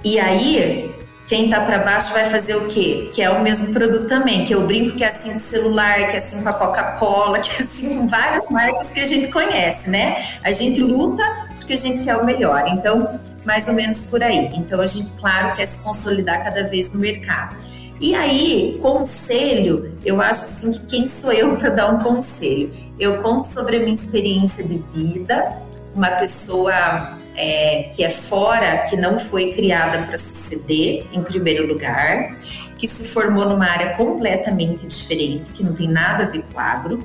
E 0.04 0.20
aí 0.20 0.94
quem 1.32 1.50
tá 1.50 1.62
para 1.62 1.78
baixo 1.78 2.12
vai 2.12 2.30
fazer 2.30 2.58
o 2.58 2.68
quê? 2.68 3.10
Que 3.10 3.22
é 3.22 3.30
o 3.30 3.42
mesmo 3.42 3.72
produto 3.72 4.06
também, 4.06 4.44
que 4.44 4.54
eu 4.54 4.68
brinco 4.68 4.98
que 4.98 5.04
é 5.06 5.08
assim 5.08 5.32
com 5.32 5.40
celular, 5.40 6.10
que 6.10 6.16
é 6.16 6.18
assim 6.18 6.44
com 6.44 6.50
a 6.50 6.54
Coca-Cola, 6.54 7.40
que 7.40 7.52
é 7.52 7.64
assim 7.64 8.00
com 8.00 8.08
várias 8.10 8.50
marcas 8.50 8.92
que 8.92 9.00
a 9.00 9.06
gente 9.06 9.32
conhece, 9.32 9.90
né? 9.90 10.28
A 10.44 10.52
gente 10.52 10.82
luta 10.82 11.24
porque 11.56 11.72
a 11.72 11.78
gente 11.78 12.04
quer 12.04 12.18
o 12.18 12.26
melhor. 12.26 12.66
Então, 12.68 13.08
mais 13.46 13.66
ou 13.70 13.74
menos 13.74 14.10
por 14.10 14.22
aí. 14.22 14.52
Então, 14.56 14.82
a 14.82 14.86
gente, 14.86 15.12
claro, 15.12 15.56
quer 15.56 15.66
se 15.68 15.82
consolidar 15.82 16.44
cada 16.44 16.68
vez 16.68 16.92
no 16.92 17.00
mercado. 17.00 17.56
E 18.02 18.14
aí, 18.14 18.78
conselho, 18.82 19.98
eu 20.04 20.20
acho 20.20 20.44
assim 20.44 20.74
que 20.74 20.86
quem 20.88 21.08
sou 21.08 21.32
eu 21.32 21.56
para 21.56 21.70
dar 21.70 21.94
um 21.94 22.00
conselho? 22.00 22.74
Eu 23.00 23.24
conto 23.24 23.48
sobre 23.48 23.78
a 23.78 23.80
minha 23.80 23.94
experiência 23.94 24.68
de 24.68 24.84
vida, 24.94 25.56
uma 25.94 26.12
pessoa 26.12 27.18
é, 27.36 27.90
que 27.94 28.04
é 28.04 28.10
fora, 28.10 28.80
que 28.90 28.96
não 28.96 29.20
foi 29.20 29.54
criada 29.54 30.00
para 30.06 30.18
suceder, 30.18 31.06
em 31.12 31.22
primeiro 31.22 31.68
lugar, 31.68 32.34
que 32.78 32.88
se 32.88 33.04
formou 33.04 33.48
numa 33.48 33.66
área 33.66 33.96
completamente 33.96 34.88
diferente, 34.88 35.52
que 35.52 35.64
não 35.64 35.74
tem 35.74 35.88
nada 35.88 36.24
a 36.24 36.28
ver 36.28 36.44
com 36.52 36.60
agro. 36.60 37.04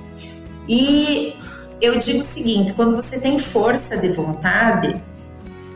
E 0.69 1.35
eu 1.81 1.99
digo 1.99 2.21
o 2.21 2.25
seguinte: 2.25 2.73
quando 2.73 2.97
você 2.97 3.21
tem 3.21 3.39
força 3.39 3.99
de 3.99 4.09
vontade, 4.09 4.97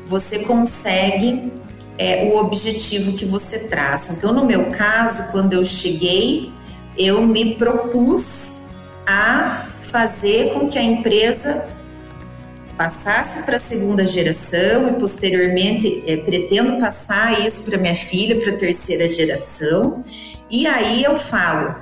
você 0.07 0.41
consegue 0.41 1.53
é, 1.99 2.25
o 2.25 2.37
objetivo 2.39 3.13
que 3.13 3.25
você 3.25 3.69
traz. 3.69 4.11
Então, 4.17 4.33
no 4.33 4.45
meu 4.45 4.71
caso, 4.71 5.31
quando 5.33 5.53
eu 5.53 5.63
cheguei, 5.63 6.51
eu 6.97 7.23
me 7.27 7.55
propus 7.55 8.69
a 9.07 9.67
fazer 9.83 10.53
com 10.53 10.69
que 10.69 10.79
a 10.79 10.83
empresa 10.83 11.69
passasse 12.81 13.45
para 13.45 13.57
a 13.57 13.59
segunda 13.59 14.07
geração 14.07 14.89
e 14.89 14.95
posteriormente 14.95 16.03
é, 16.07 16.17
pretendo 16.17 16.81
passar 16.81 17.47
isso 17.47 17.65
para 17.65 17.77
minha 17.77 17.95
filha, 17.95 18.41
para 18.41 18.53
a 18.53 18.57
terceira 18.57 19.07
geração. 19.07 20.03
E 20.51 20.67
aí 20.67 21.05
eu 21.05 21.15
falo, 21.15 21.77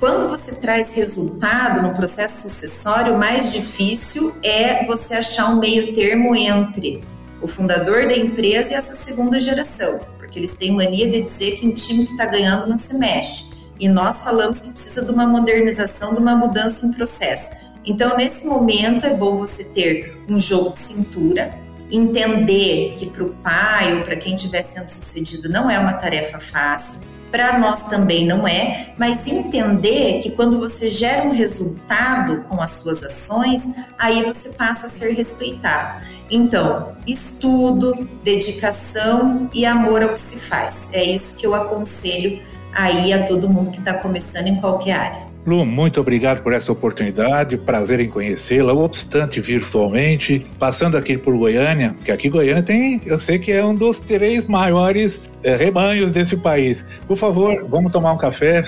quando 0.00 0.26
você 0.26 0.54
traz 0.54 0.94
resultado 0.94 1.82
no 1.82 1.92
processo 1.94 2.48
sucessório, 2.48 3.12
o 3.12 3.18
mais 3.18 3.52
difícil 3.52 4.34
é 4.42 4.86
você 4.86 5.16
achar 5.16 5.50
um 5.50 5.58
meio 5.58 5.94
termo 5.94 6.34
entre 6.34 7.02
o 7.42 7.46
fundador 7.46 8.06
da 8.06 8.16
empresa 8.16 8.72
e 8.72 8.74
essa 8.74 8.94
segunda 8.94 9.38
geração. 9.38 10.00
porque 10.16 10.38
eles 10.38 10.52
têm 10.52 10.72
mania 10.72 11.10
de 11.10 11.20
dizer 11.20 11.56
que 11.56 11.66
um 11.66 11.72
time 11.72 12.06
que 12.06 12.12
está 12.12 12.24
ganhando 12.24 12.66
não 12.66 12.78
se 12.78 12.96
mexe. 12.98 13.50
E 13.78 13.86
nós 13.86 14.22
falamos 14.22 14.60
que 14.60 14.70
precisa 14.70 15.04
de 15.04 15.10
uma 15.10 15.26
modernização, 15.26 16.14
de 16.14 16.20
uma 16.20 16.34
mudança 16.34 16.86
em 16.86 16.92
processo. 16.92 17.67
Então, 17.88 18.18
nesse 18.18 18.46
momento, 18.46 19.06
é 19.06 19.14
bom 19.14 19.38
você 19.38 19.64
ter 19.64 20.22
um 20.28 20.38
jogo 20.38 20.72
de 20.72 20.78
cintura, 20.78 21.58
entender 21.90 22.94
que 22.98 23.06
para 23.06 23.24
o 23.24 23.30
pai 23.36 23.96
ou 23.96 24.02
para 24.02 24.14
quem 24.14 24.34
estiver 24.34 24.60
sendo 24.60 24.88
sucedido 24.88 25.48
não 25.48 25.70
é 25.70 25.78
uma 25.78 25.94
tarefa 25.94 26.38
fácil, 26.38 27.08
para 27.30 27.58
nós 27.58 27.88
também 27.88 28.26
não 28.26 28.46
é, 28.46 28.92
mas 28.98 29.26
entender 29.26 30.20
que 30.20 30.30
quando 30.30 30.58
você 30.58 30.90
gera 30.90 31.26
um 31.26 31.32
resultado 31.32 32.42
com 32.42 32.60
as 32.60 32.72
suas 32.72 33.02
ações, 33.02 33.74
aí 33.98 34.22
você 34.22 34.50
passa 34.50 34.86
a 34.86 34.90
ser 34.90 35.14
respeitado. 35.14 36.04
Então, 36.30 36.94
estudo, 37.06 38.06
dedicação 38.22 39.48
e 39.54 39.64
amor 39.64 40.02
ao 40.02 40.10
que 40.10 40.20
se 40.20 40.36
faz. 40.36 40.90
É 40.92 41.02
isso 41.02 41.36
que 41.36 41.46
eu 41.46 41.54
aconselho 41.54 42.42
aí 42.70 43.14
a 43.14 43.24
todo 43.24 43.48
mundo 43.48 43.70
que 43.70 43.78
está 43.78 43.94
começando 43.94 44.46
em 44.46 44.56
qualquer 44.56 44.92
área. 44.92 45.37
Lu, 45.48 45.64
muito 45.64 45.98
obrigado 45.98 46.42
por 46.42 46.52
essa 46.52 46.70
oportunidade, 46.70 47.56
prazer 47.56 48.00
em 48.00 48.08
conhecê-la, 48.08 48.74
obstante 48.74 49.40
virtualmente, 49.40 50.44
passando 50.58 50.94
aqui 50.94 51.16
por 51.16 51.34
Goiânia, 51.34 51.96
que 52.04 52.12
aqui 52.12 52.28
Goiânia 52.28 52.62
tem, 52.62 53.00
eu 53.06 53.18
sei 53.18 53.38
que 53.38 53.50
é 53.50 53.64
um 53.64 53.74
dos 53.74 53.98
três 53.98 54.44
maiores 54.44 55.22
é, 55.42 55.56
rebanhos 55.56 56.10
desse 56.10 56.36
país. 56.36 56.84
Por 57.06 57.16
favor, 57.16 57.64
vamos 57.66 57.90
tomar 57.90 58.12
um 58.12 58.18
café, 58.18 58.62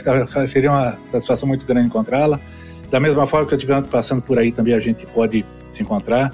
seria 0.49 0.71
uma 0.71 0.99
satisfação 1.11 1.47
muito 1.47 1.67
grande 1.67 1.89
encontrá-la. 1.89 2.41
Da 2.91 2.99
mesma 2.99 3.27
forma 3.27 3.47
que 3.47 3.53
eu 3.53 3.59
estiver 3.59 3.83
passando 3.85 4.23
por 4.23 4.39
aí 4.39 4.51
também 4.51 4.73
a 4.73 4.81
gente 4.81 5.05
pode 5.05 5.45
se 5.71 5.83
encontrar. 5.83 6.33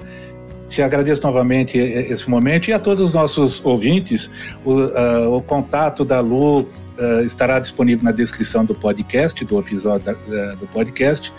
Te 0.69 0.81
agradeço 0.81 1.21
novamente 1.23 1.77
esse 1.77 2.29
momento 2.29 2.69
e 2.69 2.73
a 2.73 2.79
todos 2.79 3.05
os 3.05 3.13
nossos 3.13 3.61
ouvintes. 3.63 4.29
O, 4.65 4.73
uh, 4.73 5.35
o 5.35 5.41
contato 5.41 6.03
da 6.03 6.19
Lu 6.19 6.61
uh, 6.61 6.67
estará 7.25 7.57
disponível 7.57 8.03
na 8.03 8.11
descrição 8.11 8.65
do 8.65 8.75
podcast, 8.75 9.43
do 9.45 9.59
episódio 9.59 10.13
da, 10.27 10.55
do 10.55 10.67
podcast, 10.67 11.33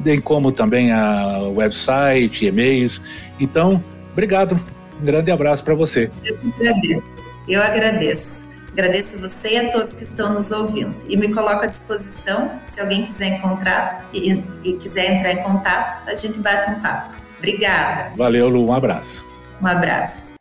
bem 0.00 0.20
como 0.20 0.52
também 0.52 0.92
a 0.92 1.38
website, 1.54 2.44
e-mails. 2.44 3.00
Então, 3.40 3.82
obrigado. 4.12 4.58
Um 5.00 5.04
grande 5.04 5.30
abraço 5.30 5.64
para 5.64 5.74
você. 5.74 6.10
Eu 6.24 6.36
agradeço. 6.60 7.02
Eu 7.48 7.62
agradeço. 7.62 8.54
Agradeço 8.72 9.18
você 9.18 9.54
e 9.54 9.56
a 9.56 9.72
todos 9.72 9.94
que 9.94 10.02
estão 10.02 10.34
nos 10.34 10.50
ouvindo. 10.50 10.96
E 11.08 11.16
me 11.16 11.32
coloco 11.32 11.64
à 11.64 11.66
disposição, 11.66 12.60
se 12.66 12.80
alguém 12.80 13.04
quiser 13.04 13.38
encontrar 13.38 14.08
e, 14.12 14.42
e 14.64 14.72
quiser 14.74 15.14
entrar 15.14 15.32
em 15.32 15.42
contato, 15.42 16.08
a 16.08 16.14
gente 16.16 16.38
bate 16.38 16.70
um 16.70 16.80
papo. 16.80 17.23
Obrigada. 17.44 18.12
Valeu, 18.16 18.48
Lu. 18.48 18.66
Um 18.66 18.72
abraço. 18.72 19.22
Um 19.62 19.66
abraço. 19.66 20.32